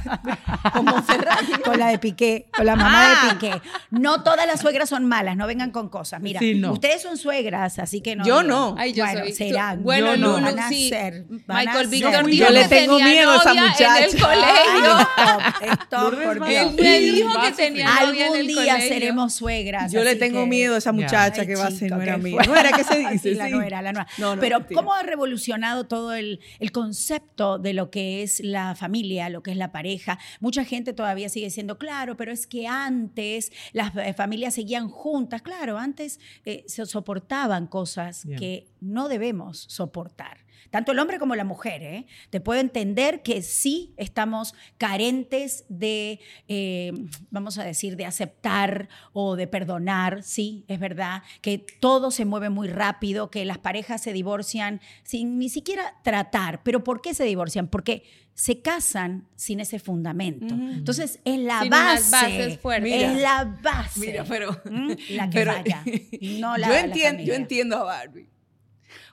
con 1.64 1.78
la 1.78 1.88
de 1.88 1.98
Piqué, 1.98 2.46
con 2.56 2.66
la 2.66 2.76
mamá 2.76 2.96
Ah. 2.96 3.26
de 3.26 3.34
Piqué. 3.34 3.62
No 3.90 4.22
todas 4.22 4.46
las 4.46 4.60
suegras 4.60 4.88
son 4.88 5.04
malas, 5.06 5.36
no 5.36 5.46
vengan 5.46 5.70
con 5.70 5.88
cosas. 5.88 6.20
Mira, 6.20 6.40
Sí, 6.40 6.54
no. 6.54 6.72
ustedes 6.72 7.02
son 7.02 7.16
suegras, 7.16 7.78
así 7.78 8.00
que 8.00 8.16
no. 8.16 8.24
Yo 8.24 8.42
no. 8.42 8.74
Ay, 8.78 8.92
yo 8.92 9.04
bueno, 9.04 9.20
soy. 9.20 9.32
serán. 9.32 9.82
Bueno, 9.82 10.16
no. 10.16 10.34
Van 10.40 10.58
a 10.58 10.68
sí. 10.68 10.88
ser, 10.88 11.24
van 11.46 11.64
Michael. 11.66 11.86
Víctor 11.88 12.30
yo 12.30 12.50
le 12.50 12.62
que 12.62 12.68
tengo 12.68 12.96
tenía 12.98 13.12
miedo 13.12 13.30
a 13.32 13.36
esa 13.36 13.48
novia 13.54 13.62
En 13.62 13.68
muchacha. 13.68 14.04
el 14.04 14.20
colegio. 14.20 15.08
Ay, 15.16 15.68
stop, 15.70 15.80
stop, 15.82 16.02
Lourdes 16.02 16.26
por 16.26 16.42
va- 16.42 16.48
Dios. 16.48 16.66
Él 16.66 16.74
me 16.82 17.00
dijo 17.00 17.40
que 17.40 17.52
tenía 17.52 17.84
novia 17.86 18.08
en 18.08 18.22
Algún 18.22 18.36
el 18.38 18.46
día 18.46 18.56
colegio. 18.74 18.88
seremos 18.88 19.34
suegras. 19.34 19.92
Yo 19.92 20.02
le 20.04 20.16
tengo 20.16 20.40
que- 20.40 20.46
miedo 20.46 20.74
a 20.74 20.78
esa 20.78 20.92
muchacha 20.92 21.46
que 21.46 21.56
va 21.56 21.66
a 21.66 21.70
ser 21.70 21.90
nuera 21.92 22.16
qué 22.16 22.22
mía. 22.22 22.32
fuerte. 22.34 22.50
Nuera, 22.52 22.76
¿qué 22.76 22.84
se 22.84 22.94
Sí, 22.96 23.06
dice? 23.12 23.30
la 23.34 23.48
nuera, 23.48 23.82
la 23.82 23.92
nuera. 23.92 24.06
Pero. 24.48 24.66
¿cómo 24.74 24.92
ha 24.94 25.02
revolucionado 25.02 25.84
todo 25.84 26.14
el, 26.14 26.40
el 26.58 26.72
concepto 26.72 27.58
de 27.58 27.72
lo 27.72 27.90
que 27.90 28.22
es 28.22 28.40
la 28.40 28.74
familia, 28.74 29.28
lo 29.28 29.42
que 29.42 29.50
es 29.50 29.56
la 29.56 29.72
pareja? 29.72 30.18
Mucha 30.40 30.64
gente 30.64 30.92
todavía 30.92 31.28
sigue 31.28 31.50
siendo, 31.50 31.78
claro, 31.78 32.16
pero 32.16 32.32
es 32.32 32.46
que 32.46 32.66
antes 32.66 33.52
las 33.72 33.94
eh, 33.96 34.14
familias 34.14 34.54
seguían 34.54 34.88
juntas. 34.88 35.42
Claro, 35.42 35.78
antes 35.78 36.20
eh, 36.44 36.64
se 36.66 36.86
soportaban 36.86 37.66
cosas 37.66 38.24
Bien. 38.24 38.38
que 38.38 38.68
no 38.80 39.08
debemos 39.08 39.66
soportar. 39.68 40.45
Tanto 40.70 40.92
el 40.92 40.98
hombre 40.98 41.18
como 41.18 41.34
la 41.36 41.44
mujer, 41.44 41.82
¿eh? 41.82 42.06
Te 42.30 42.40
puedo 42.40 42.60
entender 42.60 43.22
que 43.22 43.42
sí 43.42 43.94
estamos 43.96 44.54
carentes 44.78 45.64
de, 45.68 46.20
eh, 46.48 46.92
vamos 47.30 47.58
a 47.58 47.64
decir, 47.64 47.96
de 47.96 48.04
aceptar 48.06 48.88
o 49.12 49.36
de 49.36 49.46
perdonar, 49.46 50.22
sí, 50.22 50.64
es 50.68 50.78
verdad, 50.80 51.22
que 51.40 51.58
todo 51.58 52.10
se 52.10 52.24
mueve 52.24 52.50
muy 52.50 52.68
rápido, 52.68 53.30
que 53.30 53.44
las 53.44 53.58
parejas 53.58 54.02
se 54.02 54.12
divorcian 54.12 54.80
sin 55.02 55.38
ni 55.38 55.48
siquiera 55.48 55.94
tratar. 56.02 56.62
¿Pero 56.62 56.84
por 56.84 57.00
qué 57.02 57.14
se 57.14 57.24
divorcian? 57.24 57.68
Porque 57.68 58.02
se 58.34 58.60
casan 58.60 59.26
sin 59.34 59.60
ese 59.60 59.78
fundamento. 59.78 60.54
Entonces, 60.54 61.20
es 61.24 61.38
la 61.38 61.60
Sin 61.62 61.70
base. 61.70 62.58
fuertes. 62.60 62.92
Es 62.92 63.12
Mira. 63.12 63.14
la 63.14 63.44
base. 63.62 64.00
Mira, 64.00 64.24
pero... 64.28 64.52
¿Mm? 64.70 64.90
La 65.10 65.30
que 65.30 65.38
pero- 65.38 65.52
falla. 65.54 65.82
No 66.20 66.56
la, 66.58 66.66
yo, 66.66 66.72
la 66.74 66.80
entiendo, 66.80 67.22
yo 67.22 67.32
entiendo 67.34 67.76
a 67.78 67.84
Barbie. 67.84 68.28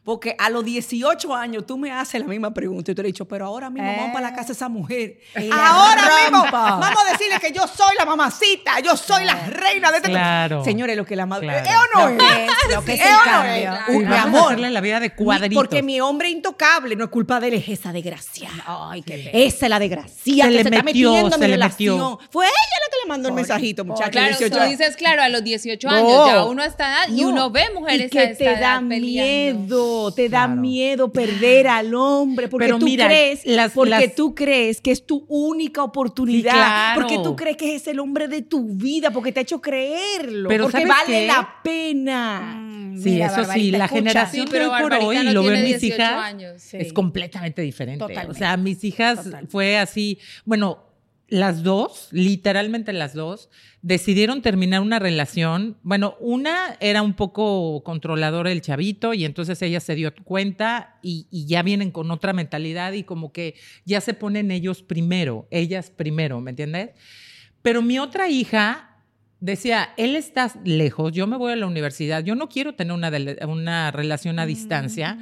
Porque 0.03 0.35
a 0.37 0.49
los 0.49 0.65
18 0.65 1.33
años 1.33 1.65
tú 1.65 1.77
me 1.77 1.89
haces 1.91 2.19
la 2.19 2.27
misma 2.27 2.53
pregunta 2.53 2.91
y 2.91 2.95
te 2.95 3.01
he 3.01 3.05
dicho, 3.05 3.25
pero 3.25 3.45
ahora 3.45 3.69
mismo 3.69 3.87
vamos 3.95 4.11
para 4.13 4.29
la 4.29 4.35
casa 4.35 4.47
de 4.47 4.53
esa 4.53 4.67
mujer. 4.67 5.19
Ahora 5.51 6.09
mismo 6.23 6.45
vamos 6.51 6.87
a 7.07 7.11
decirle 7.11 7.39
que 7.39 7.51
yo 7.51 7.65
soy 7.67 7.95
la 7.97 8.05
mamacita, 8.05 8.79
yo 8.81 8.97
soy 8.97 9.23
la 9.23 9.35
reina 9.47 9.91
de 9.91 9.97
este 9.97 10.09
Claro. 10.09 10.63
Señores, 10.63 10.97
lo 10.97 11.05
que 11.05 11.15
la 11.15 11.25
madre... 11.25 11.47
Claro. 11.47 11.69
¿Eh 11.69 11.73
o 11.75 11.99
no 11.99 12.09
Lo 12.09 12.21
es? 12.21 12.29
que 12.29 12.45
es, 12.45 12.75
lo 12.75 12.83
que 12.85 12.93
es 12.95 12.99
¿Eh 12.99 13.03
el 13.03 13.31
no 13.31 14.03
es? 14.03 14.07
Mi 14.09 14.15
amor. 14.15 14.59
la 14.59 14.81
vida 14.81 14.99
de 14.99 15.13
cuadritos. 15.15 15.55
Porque 15.55 15.81
mi 15.81 16.01
hombre 16.01 16.29
intocable 16.29 16.95
no 16.95 17.05
es 17.05 17.09
culpa 17.09 17.39
de 17.39 17.47
él, 17.47 17.53
es 17.55 17.69
esa 17.69 17.93
desgracia. 17.93 18.49
Ay, 18.65 19.01
qué 19.03 19.13
pena. 19.17 19.29
Esa 19.33 19.65
es 19.65 19.69
la 19.69 19.79
desgracia 19.79 20.43
Se 20.45 20.49
que 20.49 20.55
le 20.57 20.63
se 20.63 20.69
está 20.69 20.83
metió, 20.83 21.11
metiendo 21.11 21.35
en 21.35 21.39
mi 21.39 21.43
se 21.45 21.47
le 21.47 21.53
relación. 21.55 21.95
metió. 21.97 22.19
Fue 22.29 22.45
ella 22.45 22.53
la 22.53 22.91
que 22.91 22.97
le 23.03 23.07
mandó 23.09 23.29
el 23.29 23.35
mensajito, 23.35 23.83
pobre. 23.85 23.93
muchacho. 23.93 24.11
Claro, 24.11 24.27
18 24.37 24.57
tú 24.57 24.63
dices, 24.69 24.95
claro, 24.97 25.21
a 25.23 25.29
los 25.29 25.43
18 25.43 25.87
No. 25.89 25.95
años 25.95 26.27
ya 26.27 26.43
uno 26.43 26.63
edad 26.63 27.07
y 27.09 27.21
No. 27.21 27.29
uno 27.29 27.49
ve 27.51 27.63
mujeres 27.73 28.07
y 28.07 28.09
que 28.09 28.19
a 28.19 28.23
esta 28.23 28.37
te 28.37 28.51
edad 28.51 28.81
da 28.81 28.87
peleando. 28.87 28.99
miedo, 28.99 29.92
te 30.15 30.29
da 30.29 30.45
Claro. 30.45 30.62
miedo 30.62 31.12
perder 31.12 31.67
al 31.67 31.93
hombre 31.95 32.47
porque 32.47 32.65
Pero 32.65 32.79
tú 32.79 32.86
mira, 32.86 33.06
crees, 33.08 33.45
las- 33.45 33.71
porque 33.73 33.89
las- 33.89 34.15
tú 34.15 34.34
crees 34.36 34.82
que 34.82 34.91
es 34.91 35.06
tu 35.06 35.25
única 35.27 35.84
oportunidad, 35.84 36.51
Sí, 36.51 36.58
claro. 36.58 37.01
porque 37.01 37.19
tú 37.23 37.36
crees 37.36 37.58
que 37.58 37.75
es 37.75 37.88
el 37.88 37.99
hombre 37.99 38.27
de 38.27 38.41
tu 38.41 38.65
vida, 38.75 39.12
porque 39.12 39.32
te 39.32 39.39
ha 39.39 39.43
hecho 39.43 39.62
creerlo, 39.62 40.49
Pero 40.49 40.65
porque 40.65 40.82
¿sabes 40.82 40.88
vale 40.89 41.19
qué? 41.21 41.27
la 41.27 41.49
pena. 41.63 42.41
Mm, 42.60 42.97
Sí, 43.01 43.10
mira, 43.12 43.25
eso 43.27 43.43
sí, 43.53 43.71
la 43.71 43.86
escucha. 43.86 43.88
generación 43.95 44.47
Sí, 44.47 44.51
de 44.53 44.60
pero 44.60 44.71
hoy 44.73 44.82
por 44.82 44.93
hoy, 44.93 45.17
no 45.23 45.32
lo 45.34 45.43
veo 45.43 45.53
en 45.53 45.63
mis 45.63 45.79
18 45.82 45.95
hijas, 45.95 46.23
años. 46.23 46.62
Sí. 46.62 46.77
es 46.79 46.93
completamente 46.93 47.62
diferente. 47.62 48.03
O 48.03 48.08
Totalmente. 48.08 48.38
sea, 48.39 48.58
mis 48.58 48.84
hijas 48.84 49.29
fue 49.49 49.77
así, 49.77 50.19
bueno, 50.45 50.79
las 51.27 51.63
dos, 51.63 52.09
literalmente 52.12 52.93
las 52.93 53.13
dos, 53.13 53.49
decidieron 53.81 54.41
terminar 54.41 54.81
una 54.81 54.99
relación. 54.99 55.77
Bueno, 55.83 56.15
una 56.19 56.77
era 56.79 57.01
un 57.01 57.13
poco 57.13 57.81
controladora 57.83 58.51
el 58.51 58.62
chavito 58.62 59.13
y 59.13 59.25
entonces 59.25 59.62
ella 59.62 59.79
se 59.79 59.95
dio 59.95 60.13
cuenta 60.23 60.99
y, 61.01 61.27
y 61.31 61.45
ya 61.45 61.63
vienen 61.63 61.91
con 61.91 62.12
otra 62.12 62.33
mentalidad 62.33 62.93
y 62.93 63.03
como 63.03 63.31
que 63.31 63.55
ya 63.86 64.01
se 64.01 64.13
ponen 64.13 64.51
ellos 64.51 64.83
primero, 64.83 65.47
ellas 65.49 65.89
primero, 65.89 66.39
¿me 66.41 66.51
entiendes? 66.51 66.91
Pero 67.62 67.81
mi 67.81 67.97
otra 67.97 68.29
hija 68.29 68.93
decía, 69.43 69.89
él 69.97 70.15
está 70.15 70.53
lejos, 70.63 71.12
yo 71.12 71.27
me 71.27 71.36
voy 71.36 71.51
a 71.51 71.57
la 71.57 71.67
universidad, 71.67 72.23
yo 72.23 72.33
no 72.33 72.47
quiero 72.47 72.75
tener 72.75 72.93
una, 72.93 73.12
una 73.45 73.91
relación 73.91 74.39
a 74.39 74.45
distancia. 74.45 75.17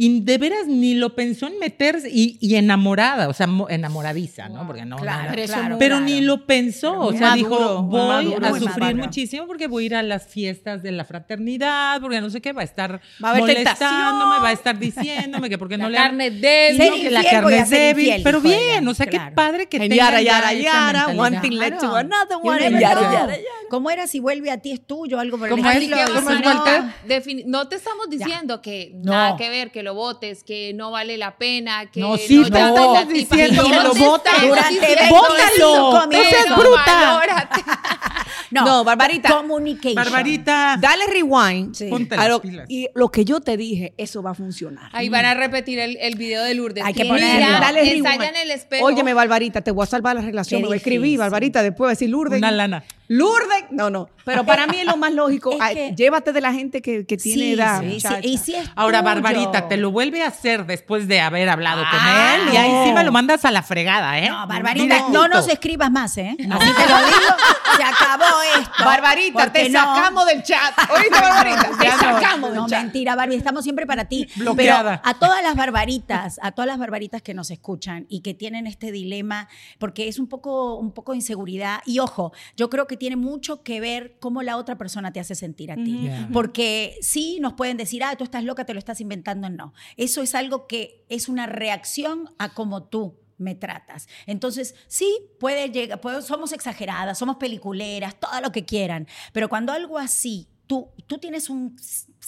Y 0.00 0.20
de 0.20 0.38
veras 0.38 0.68
ni 0.68 0.94
lo 0.94 1.16
pensó 1.16 1.48
en 1.48 1.58
meterse 1.58 2.08
y, 2.08 2.38
y 2.40 2.54
enamorada, 2.54 3.28
o 3.28 3.32
sea, 3.32 3.48
mo- 3.48 3.68
enamoradiza, 3.68 4.48
¿no? 4.48 4.64
Porque 4.64 4.84
no, 4.84 4.96
Claro, 4.96 5.18
nada. 5.22 5.30
Pero 5.32 5.42
eso 5.42 5.52
claro, 5.54 5.68
no- 5.70 5.78
Pero 5.80 6.00
ni 6.00 6.20
lo 6.20 6.46
pensó, 6.46 7.00
o 7.00 7.10
sea, 7.12 7.30
maduro, 7.30 7.36
dijo, 7.58 7.82
voy 7.82 8.00
maduro, 8.08 8.46
a 8.46 8.58
sufrir 8.60 8.78
maduro. 8.78 9.04
muchísimo 9.04 9.46
porque 9.48 9.66
voy 9.66 9.82
a 9.82 9.86
ir 9.86 9.94
a 9.96 10.02
las 10.04 10.28
fiestas 10.28 10.84
de 10.84 10.92
la 10.92 11.04
fraternidad, 11.04 12.00
porque 12.00 12.20
no 12.20 12.30
sé 12.30 12.40
qué, 12.40 12.52
va 12.52 12.60
a 12.60 12.64
estar 12.64 13.00
Va 13.22 13.28
a 13.28 13.30
haber 13.32 13.40
molestándome, 13.42 14.38
va 14.40 14.48
a 14.48 14.52
estar 14.52 14.78
diciéndome 14.78 15.48
que 15.50 15.58
porque 15.58 15.76
La 15.78 15.84
no 15.84 15.90
le 15.90 15.96
carne 15.96 16.30
débil. 16.30 16.76
Ser 16.80 16.90
no, 16.90 16.96
que 16.96 17.10
la 17.10 17.24
carne 17.24 17.58
es 17.58 17.70
débil, 17.70 18.04
infiel, 18.06 18.22
pero 18.22 18.40
bien, 18.40 18.86
o 18.86 18.94
sea, 18.94 19.06
Claro. 19.06 19.30
qué 19.30 19.34
padre 19.34 19.66
que 19.68 19.78
And 19.78 19.88
tengan 19.90 19.96
yara, 19.98 20.22
ya 20.22 20.32
yara, 20.40 20.52
yara, 20.54 21.06
one 21.08 21.40
thing 21.40 21.52
led 21.58 21.76
to 21.78 21.94
another 21.96 22.36
one, 22.40 22.60
yara, 22.60 22.70
know. 22.70 22.80
yara, 22.80 23.12
yara. 23.12 23.36
¿Cómo 23.68 23.90
era 23.90 24.06
si 24.06 24.20
vuelve 24.20 24.50
a 24.50 24.58
ti 24.58 24.70
es 24.72 24.86
tuyo? 24.86 25.18
Algo 25.18 25.36
por 25.38 25.48
el 25.48 25.58
estilo. 25.58 25.68
Así 25.68 25.88
que, 25.88 25.94
y 26.12 26.14
¿Cómo 26.14 26.30
si 26.30 26.36
es, 26.36 27.44
no- 27.44 27.58
no 27.58 27.68
te 27.68 27.76
estamos 27.76 28.08
diciendo 28.08 28.62
que 28.62 28.92
No. 28.94 29.12
nada 29.12 29.36
que 29.36 29.50
ver, 29.50 29.70
que 29.70 29.82
lo 29.88 29.94
votes, 29.94 30.44
que 30.44 30.72
no 30.74 30.90
vale 30.90 31.16
la 31.16 31.36
pena, 31.36 31.90
que 31.90 32.00
No, 32.00 32.16
sí, 32.16 32.42
te 32.44 32.50
no, 32.50 32.58
la 32.58 32.68
estamos 32.68 33.08
tipa. 33.08 33.36
diciendo 33.36 33.62
No 33.62 33.68
que 33.70 33.76
lo 33.84 33.92
te 33.92 33.98
votes. 34.00 34.32
estamos 34.32 34.48
Durante 34.50 34.74
diciendo 34.74 34.96
25 34.98 35.18
¡Bótalo! 35.18 36.06
¡No 36.06 36.24
seas 36.24 36.56
bruta! 36.56 38.24
No, 38.50 38.64
No, 38.64 38.84
Barbarita. 38.84 39.28
Communication. 39.30 39.94
Barbarita, 39.94 40.78
Dale 40.80 41.04
rewind. 41.06 41.74
Sí. 41.74 41.86
ponte 41.88 42.14
a 42.14 42.18
las 42.18 42.28
lo- 42.28 42.40
pilas. 42.40 42.66
y 42.68 42.88
lo 42.94 43.10
que 43.10 43.24
yo 43.24 43.40
te 43.40 43.56
dije, 43.58 43.92
eso 43.98 44.22
va 44.22 44.30
a 44.30 44.34
funcionar. 44.34 44.88
Ahí 44.92 45.08
van 45.10 45.24
a 45.26 45.34
repetir 45.34 45.78
el, 45.78 45.96
el 46.00 46.14
video 46.16 46.42
de 46.44 46.54
Lourdes. 46.54 46.84
Hay 46.84 46.94
que 46.94 47.04
Mira, 47.04 47.14
ponerlo. 47.16 47.60
Dale 47.60 47.80
rewind. 47.82 48.06
ensayan 48.06 48.36
el 48.36 48.50
espejo. 48.50 48.86
Óyeme, 48.86 49.12
Barbarita, 49.14 49.60
te 49.60 49.70
voy 49.70 49.82
a 49.82 49.86
salvar 49.86 50.16
la 50.16 50.22
relación. 50.22 50.60
Qué 50.60 50.62
Me 50.62 50.68
voy 50.68 50.74
a 50.74 50.78
escribir, 50.78 51.02
difícil. 51.02 51.18
Barbarita, 51.18 51.62
después 51.62 51.78
voy 51.78 51.88
a 51.88 51.90
decir 51.90 52.08
Lourdes. 52.10 52.38
una 52.38 52.50
lana. 52.50 52.84
Lourdes, 53.08 53.64
no, 53.70 53.88
no. 53.90 54.10
Pero 54.24 54.44
para 54.44 54.66
mí 54.66 54.76
es 54.78 54.84
lo 54.84 54.98
más 54.98 55.12
lógico. 55.14 55.52
Es 55.52 55.58
Ay, 55.60 55.74
que- 55.74 55.94
llévate 55.96 56.34
de 56.34 56.40
la 56.42 56.52
gente 56.52 56.82
que, 56.82 57.06
que 57.06 57.16
tiene 57.16 57.42
Sí, 57.42 57.52
edad. 57.54 57.80
sí, 57.80 57.86
sí. 57.88 57.94
muchacha. 57.94 58.20
Y 58.22 58.36
si 58.36 58.54
es 58.54 58.70
Ahora, 58.76 58.98
tuyo. 59.00 59.14
Barbarita, 59.14 59.68
te 59.68 59.78
lo 59.78 59.90
vuelve 59.90 60.22
a 60.22 60.28
hacer 60.28 60.66
después 60.66 61.08
de 61.08 61.20
haber 61.22 61.48
hablado 61.48 61.82
Ah, 61.86 61.90
con 61.90 62.48
él 62.48 62.54
y 62.54 62.56
ahí 62.58 62.70
no. 62.70 62.84
sí 62.84 62.92
me 62.92 63.04
lo 63.04 63.10
mandas 63.12 63.46
a 63.46 63.50
la 63.50 63.62
fregada, 63.62 64.18
¿eh? 64.18 64.28
No, 64.28 64.46
Barbarita, 64.46 65.08
no 65.10 65.26
nos 65.28 65.48
escribas 65.48 65.90
más, 65.90 66.18
¿eh? 66.18 66.36
Así 66.38 66.46
te 66.74 66.88
lo 66.88 66.96
digo. 66.98 67.36
Se 67.78 67.82
acabó 67.82 68.24
esto. 68.58 68.84
Barbarita, 68.84 69.52
te 69.52 69.68
no- 69.70 69.78
sacamos 69.80 70.26
del 70.26 70.42
chat. 70.42 70.74
¿Oíste, 70.94 71.10
Barbarita? 71.20 71.70
Te 71.78 71.86
no, 71.88 71.98
sacamos 71.98 72.50
del 72.50 72.58
no, 72.60 72.68
chat. 72.68 72.82
mentira, 72.82 73.14
Barbie, 73.16 73.36
estamos 73.36 73.64
siempre 73.64 73.86
para 73.86 74.04
ti. 74.06 74.28
Bloqueada. 74.36 75.00
Pero 75.02 75.16
a 75.16 75.18
todas 75.18 75.42
las 75.42 75.56
barbaritas, 75.56 76.38
a 76.42 76.52
todas 76.52 76.66
las 76.66 76.78
barbaritas 76.78 77.22
que 77.22 77.32
nos 77.32 77.50
escuchan 77.50 78.04
y 78.10 78.20
que 78.20 78.34
tienen 78.34 78.66
este 78.66 78.92
dilema, 78.92 79.48
porque 79.78 80.08
es 80.08 80.18
un 80.18 80.28
poco, 80.28 80.74
un 80.76 80.92
poco 80.92 81.12
de 81.12 81.18
inseguridad. 81.18 81.80
Y 81.86 82.00
ojo, 82.00 82.32
yo 82.56 82.68
creo 82.68 82.86
que 82.86 82.97
tiene 82.98 83.16
mucho 83.16 83.62
que 83.62 83.80
ver 83.80 84.16
cómo 84.20 84.42
la 84.42 84.56
otra 84.56 84.76
persona 84.76 85.12
te 85.12 85.20
hace 85.20 85.34
sentir 85.34 85.72
a 85.72 85.76
ti. 85.76 86.08
Porque 86.32 86.96
sí 87.00 87.38
nos 87.40 87.54
pueden 87.54 87.76
decir, 87.76 88.02
ah, 88.04 88.14
tú 88.16 88.24
estás 88.24 88.44
loca, 88.44 88.64
te 88.66 88.74
lo 88.74 88.78
estás 88.78 89.00
inventando. 89.00 89.48
No. 89.48 89.72
Eso 89.96 90.22
es 90.22 90.34
algo 90.34 90.66
que 90.66 91.04
es 91.08 91.28
una 91.28 91.46
reacción 91.46 92.34
a 92.38 92.52
cómo 92.54 92.84
tú 92.84 93.18
me 93.38 93.54
tratas. 93.54 94.08
Entonces, 94.26 94.74
sí, 94.88 95.08
puede 95.38 95.70
llegar, 95.70 96.00
puede- 96.00 96.22
somos 96.22 96.52
exageradas, 96.52 97.16
somos 97.18 97.36
peliculeras, 97.36 98.18
todo 98.18 98.40
lo 98.40 98.50
que 98.50 98.64
quieran, 98.64 99.06
pero 99.32 99.48
cuando 99.48 99.72
algo 99.72 99.96
así, 99.96 100.48
tú, 100.66 100.88
tú 101.06 101.18
tienes 101.18 101.48
un 101.48 101.76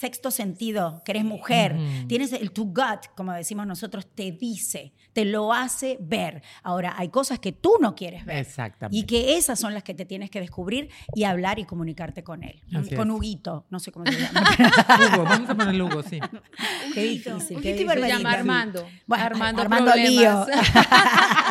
sexto 0.01 0.31
sentido, 0.31 1.03
que 1.05 1.13
eres 1.13 1.27
mujer, 1.27 1.77
tienes 2.09 2.33
el 2.33 2.53
tu 2.53 2.65
gut, 2.65 3.07
como 3.15 3.35
decimos 3.35 3.67
nosotros, 3.67 4.07
te 4.15 4.33
dice, 4.33 4.95
te 5.13 5.27
lo 5.27 5.53
hace 5.53 5.99
ver. 6.01 6.43
Ahora, 6.63 6.95
hay 6.97 7.11
cosas 7.11 7.39
que 7.39 7.53
tú 7.53 7.75
no 7.83 7.95
quieres 7.95 8.25
ver. 8.25 8.39
Exactamente. 8.39 8.97
Y 8.97 9.05
que 9.05 9.37
esas 9.37 9.61
son 9.61 9.75
las 9.75 9.83
que 9.83 9.93
te 9.93 10.07
tienes 10.07 10.31
que 10.31 10.41
descubrir 10.41 10.89
y 11.15 11.25
hablar 11.25 11.59
y 11.59 11.67
comunicarte 11.67 12.25
con 12.25 12.43
él. 12.43 12.63
Así 12.75 12.95
con 12.95 13.11
es. 13.11 13.17
Huguito, 13.17 13.67
no 13.69 13.79
sé 13.79 13.93
cómo 13.93 14.07
se 14.07 14.19
llama. 14.19 14.43
Hugo, 15.15 15.25
vamos 15.25 15.51
a 15.51 15.55
ponerle 15.55 15.83
Hugo, 15.83 16.03
sí. 16.03 16.19
qué 16.95 17.03
difícil. 17.03 17.59
Huguito 17.59 17.61
qué 17.61 17.71
y 17.71 17.75
difícil. 17.75 18.03
Se 18.03 18.09
llama 18.09 18.33
Armando. 18.33 18.89
Bueno, 19.07 19.25
Armando, 19.25 19.63
Armando. 19.63 19.95
Lío. 19.97 20.47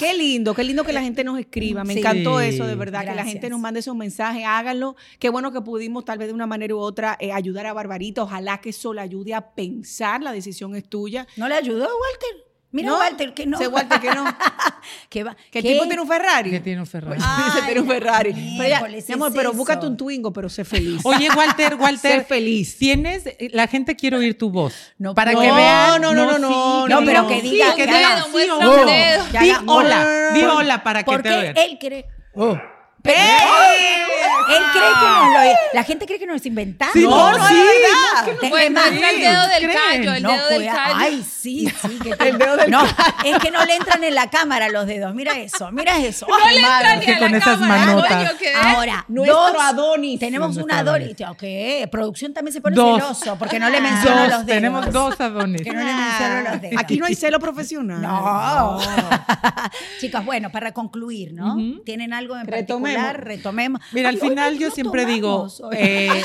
Qué 0.00 0.14
lindo, 0.14 0.54
qué 0.54 0.64
lindo 0.64 0.82
que 0.82 0.94
la 0.94 1.02
gente 1.02 1.22
nos 1.24 1.38
escriba. 1.38 1.84
Me 1.84 1.92
Sí. 1.92 1.98
encantó 1.98 2.40
eso, 2.40 2.66
de 2.66 2.74
verdad, 2.74 3.04
que 3.06 3.14
la 3.14 3.22
gente 3.22 3.50
nos 3.50 3.60
mande 3.60 3.80
esos 3.80 3.94
mensajes, 3.94 4.44
háganlo. 4.46 4.96
Qué 5.18 5.28
bueno 5.28 5.52
que 5.52 5.60
pudimos, 5.60 6.06
tal 6.06 6.16
vez 6.16 6.28
de 6.28 6.32
una 6.32 6.46
manera 6.46 6.74
u 6.74 6.78
otra, 6.78 7.18
eh, 7.20 7.32
ayudar 7.32 7.66
a 7.66 7.74
Barbarita. 7.74 8.22
Ojalá 8.22 8.62
que 8.62 8.70
eso 8.70 8.94
le 8.94 9.02
ayude 9.02 9.34
a 9.34 9.50
pensar. 9.54 10.22
La 10.22 10.32
decisión 10.32 10.74
es 10.74 10.88
tuya. 10.88 11.26
¿No 11.36 11.48
le 11.48 11.54
ayudó 11.54 11.84
Walter? 11.84 12.49
Mira 12.72 12.90
No, 12.90 12.98
Walter, 12.98 13.34
que 13.34 13.46
no. 13.46 13.56
Ese 13.58 13.66
Walter 13.68 13.98
que 14.00 14.10
no. 14.14 14.24
que 15.08 15.24
va, 15.24 15.36
Que 15.50 15.58
el 15.58 15.64
¿qué? 15.64 15.72
tipo 15.72 15.84
tiene 15.86 16.00
un 16.02 16.06
Ferrari. 16.08 16.50
Que 16.50 16.60
tiene 16.60 16.80
un 16.80 16.86
Ferrari. 16.86 17.20
Tiene 17.66 17.80
un 17.80 17.88
Ferrari. 17.88 18.32
Pero 18.56 18.68
ya, 18.68 18.80
mi 18.80 19.12
amor, 19.14 19.28
¿es 19.30 19.34
pero 19.36 19.48
eso? 19.50 19.58
búscate 19.58 19.86
un 19.86 19.96
Twingo, 19.96 20.32
pero 20.32 20.48
sé 20.48 20.64
feliz. 20.64 21.00
Oye, 21.04 21.28
Walter, 21.36 21.74
Walter. 21.80 22.20
Sé 22.20 22.24
feliz. 22.24 22.78
Tienes, 22.78 23.24
la 23.52 23.66
gente 23.66 23.96
quiere 23.96 24.16
oír 24.18 24.38
tu 24.38 24.50
voz. 24.50 24.92
No 24.98 25.14
para 25.14 25.32
puedo. 25.32 25.48
que 25.48 25.52
vean. 25.60 26.00
No, 26.00 26.14
no, 26.14 26.24
no, 26.26 26.38
no, 26.38 26.48
sí, 26.48 26.54
no, 26.54 26.88
No, 27.00 27.04
pero 27.06 27.22
no. 27.22 27.28
que 27.28 27.42
diga, 27.42 27.70
Sí, 27.72 27.76
que 27.76 27.84
sí, 27.84 28.48
oh. 28.52 28.86
Que 28.86 29.38
Di 29.40 29.50
haga- 29.50 29.62
hola, 29.66 30.30
di 30.34 30.42
hola 30.42 30.82
para 30.84 31.02
que 31.02 31.10
Porque 31.10 31.28
te 31.28 31.34
oigan. 31.36 31.56
él 31.56 31.78
cree. 31.80 32.06
Oh. 32.34 32.56
Él 33.04 34.62
cree 34.72 34.82
que 34.98 35.06
nos 35.06 35.32
lo. 35.32 35.40
La 35.74 35.84
gente 35.84 36.06
cree 36.06 36.18
que 36.18 36.26
nos 36.26 36.44
inventamos. 36.44 36.92
Sí, 36.94 37.04
no, 37.04 37.30
no, 37.38 37.48
sí, 37.48 37.54
es 37.54 38.24
verdad. 38.26 38.38
Te- 38.40 38.48
Pues 38.50 38.64
es 38.64 38.70
más, 38.72 38.86
muestra 38.90 39.10
el 39.10 39.20
dedo 39.20 39.46
del 39.48 39.62
creen. 39.62 39.78
callo, 39.78 40.12
el 40.14 40.22
no, 40.22 40.32
dedo 40.32 40.48
del 40.48 40.66
callo. 40.66 40.94
Ay, 40.96 41.22
sí, 41.28 41.68
sí. 41.82 41.98
Que 42.02 42.10
te- 42.16 42.28
El 42.30 42.38
dedo 42.38 42.56
del 42.56 42.70
no, 42.70 42.82
es 43.24 43.38
que 43.38 43.50
no 43.52 43.64
le 43.64 43.76
entran 43.76 44.02
en 44.02 44.14
la 44.14 44.28
cámara 44.28 44.68
los 44.68 44.86
dedos. 44.86 45.14
Mira 45.14 45.38
eso, 45.38 45.70
mira 45.70 45.98
eso. 45.98 46.26
No 46.28 46.34
Ay, 46.44 46.56
le 46.56 46.62
madre. 46.62 46.88
entra 46.94 46.96
ni 46.96 47.04
que 47.06 47.12
a 47.12 47.18
con 47.18 47.30
la 47.32 47.38
esas 47.38 47.58
cámara, 47.60 47.86
manotas. 47.86 48.34
Ahora, 48.64 49.04
Nuestro 49.08 49.36
dos, 49.36 49.56
Adonis. 49.60 50.18
Tenemos 50.20 50.56
un 50.56 50.70
Adonis. 50.72 51.16
Adonis. 51.20 51.88
Producción 51.90 52.32
también 52.34 52.52
se 52.52 52.60
pone 52.60 52.74
Dos. 52.76 53.00
celoso 53.00 53.36
porque 53.38 53.58
no 53.60 53.70
le 53.70 53.80
menciono 53.80 54.20
Dos, 54.22 54.28
los 54.30 54.46
dedos. 54.46 54.46
tenemos 54.46 54.92
dos 54.92 55.20
Adonis. 55.20 55.62
Que 55.62 55.70
no 55.72 55.80
le 55.80 55.92
menciono 55.94 56.40
los 56.50 56.60
dedos. 56.60 56.76
Aquí 56.80 56.98
no 56.98 57.06
hay 57.06 57.14
celo 57.14 57.38
profesional. 57.38 58.02
No. 58.02 58.80
Chicas, 60.00 60.24
bueno, 60.24 60.50
para 60.50 60.72
concluir, 60.72 61.32
¿no? 61.32 61.56
¿Tienen 61.84 62.12
algo 62.12 62.36
en 62.36 62.46
particular? 62.46 62.89
Retomemos. 63.12 63.80
Mira, 63.92 64.08
al 64.10 64.14
Ay, 64.16 64.20
final 64.28 64.58
yo 64.58 64.68
no 64.68 64.74
siempre 64.74 65.02
tomamos 65.02 65.56
digo, 65.58 65.70
eh, 65.72 66.22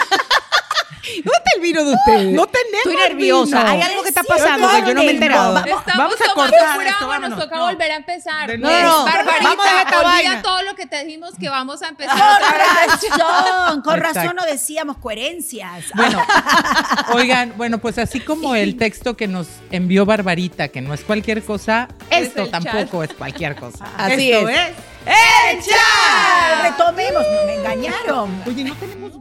¿Dónde 1.24 1.38
está 1.38 1.52
el 1.56 1.62
vino 1.62 1.86
de 1.86 1.94
ustedes? 1.94 2.34
no 2.34 2.48
tenemos 2.48 2.78
Estoy 2.84 2.96
nerviosa. 2.96 3.58
vino. 3.60 3.70
Hay 3.70 3.82
algo 3.84 4.02
que 4.02 4.10
está 4.10 4.22
Sí, 4.22 4.28
pasando 4.28 4.68
que 4.72 4.82
yo 4.88 4.94
no 4.96 5.04
me 5.04 5.08
he 5.08 5.12
enterado. 5.12 5.54
Vamos- 5.54 5.68
Estamos 5.70 5.98
vamos 5.98 6.16
a 6.16 6.34
cortar 6.34 6.88
esto, 6.88 7.20
nos 7.30 7.40
toca 7.40 7.56
No. 7.58 7.66
volver 7.68 7.92
a 7.92 7.96
empezar. 7.98 8.58
No. 8.60 9.06
Barbarita, 9.06 9.44
Vamos 9.50 9.66
a 9.68 9.82
esta 9.84 10.02
vaina. 10.02 10.42
todo 10.42 10.64
lo 10.64 10.74
que 10.76 10.88
te 10.88 11.06
dijimos 11.06 11.32
que 11.40 11.48
vamos 11.48 11.84
a 11.84 11.90
empezar 11.90 12.18
Con 12.18 12.42
razón, 12.42 13.82
con 13.84 14.00
razón 14.00 14.36
no 14.36 14.46
decíamos 14.46 14.98
coherencias. 14.98 15.86
Bueno, 15.94 16.20
oigan, 17.14 17.54
bueno, 17.56 17.78
pues 17.78 18.00
así 18.00 18.20
como 18.20 18.56
el 18.56 18.76
texto 18.76 19.16
que 19.16 19.28
nos 19.28 19.48
envió 19.70 20.08
Barbarita, 20.08 20.70
que 20.70 20.82
no 20.82 20.92
es 20.96 21.02
cualquier 21.02 21.44
cosa, 21.44 21.88
Es 22.10 22.30
esto 22.30 22.48
chat. 22.48 22.64
tampoco 22.64 23.04
es 23.04 23.14
cualquier 23.14 23.56
cosa. 23.56 23.86
Así 23.96 24.32
Esto 24.32 24.50
es. 24.50 24.58
es. 24.60 24.68
¡El 25.06 25.62
chat! 25.62 26.64
Retomemos, 26.64 27.24
me 27.46 27.56
engañaron. 27.56 28.44
Oye, 28.48 28.64
no 28.64 28.76
tenemos. 28.76 29.12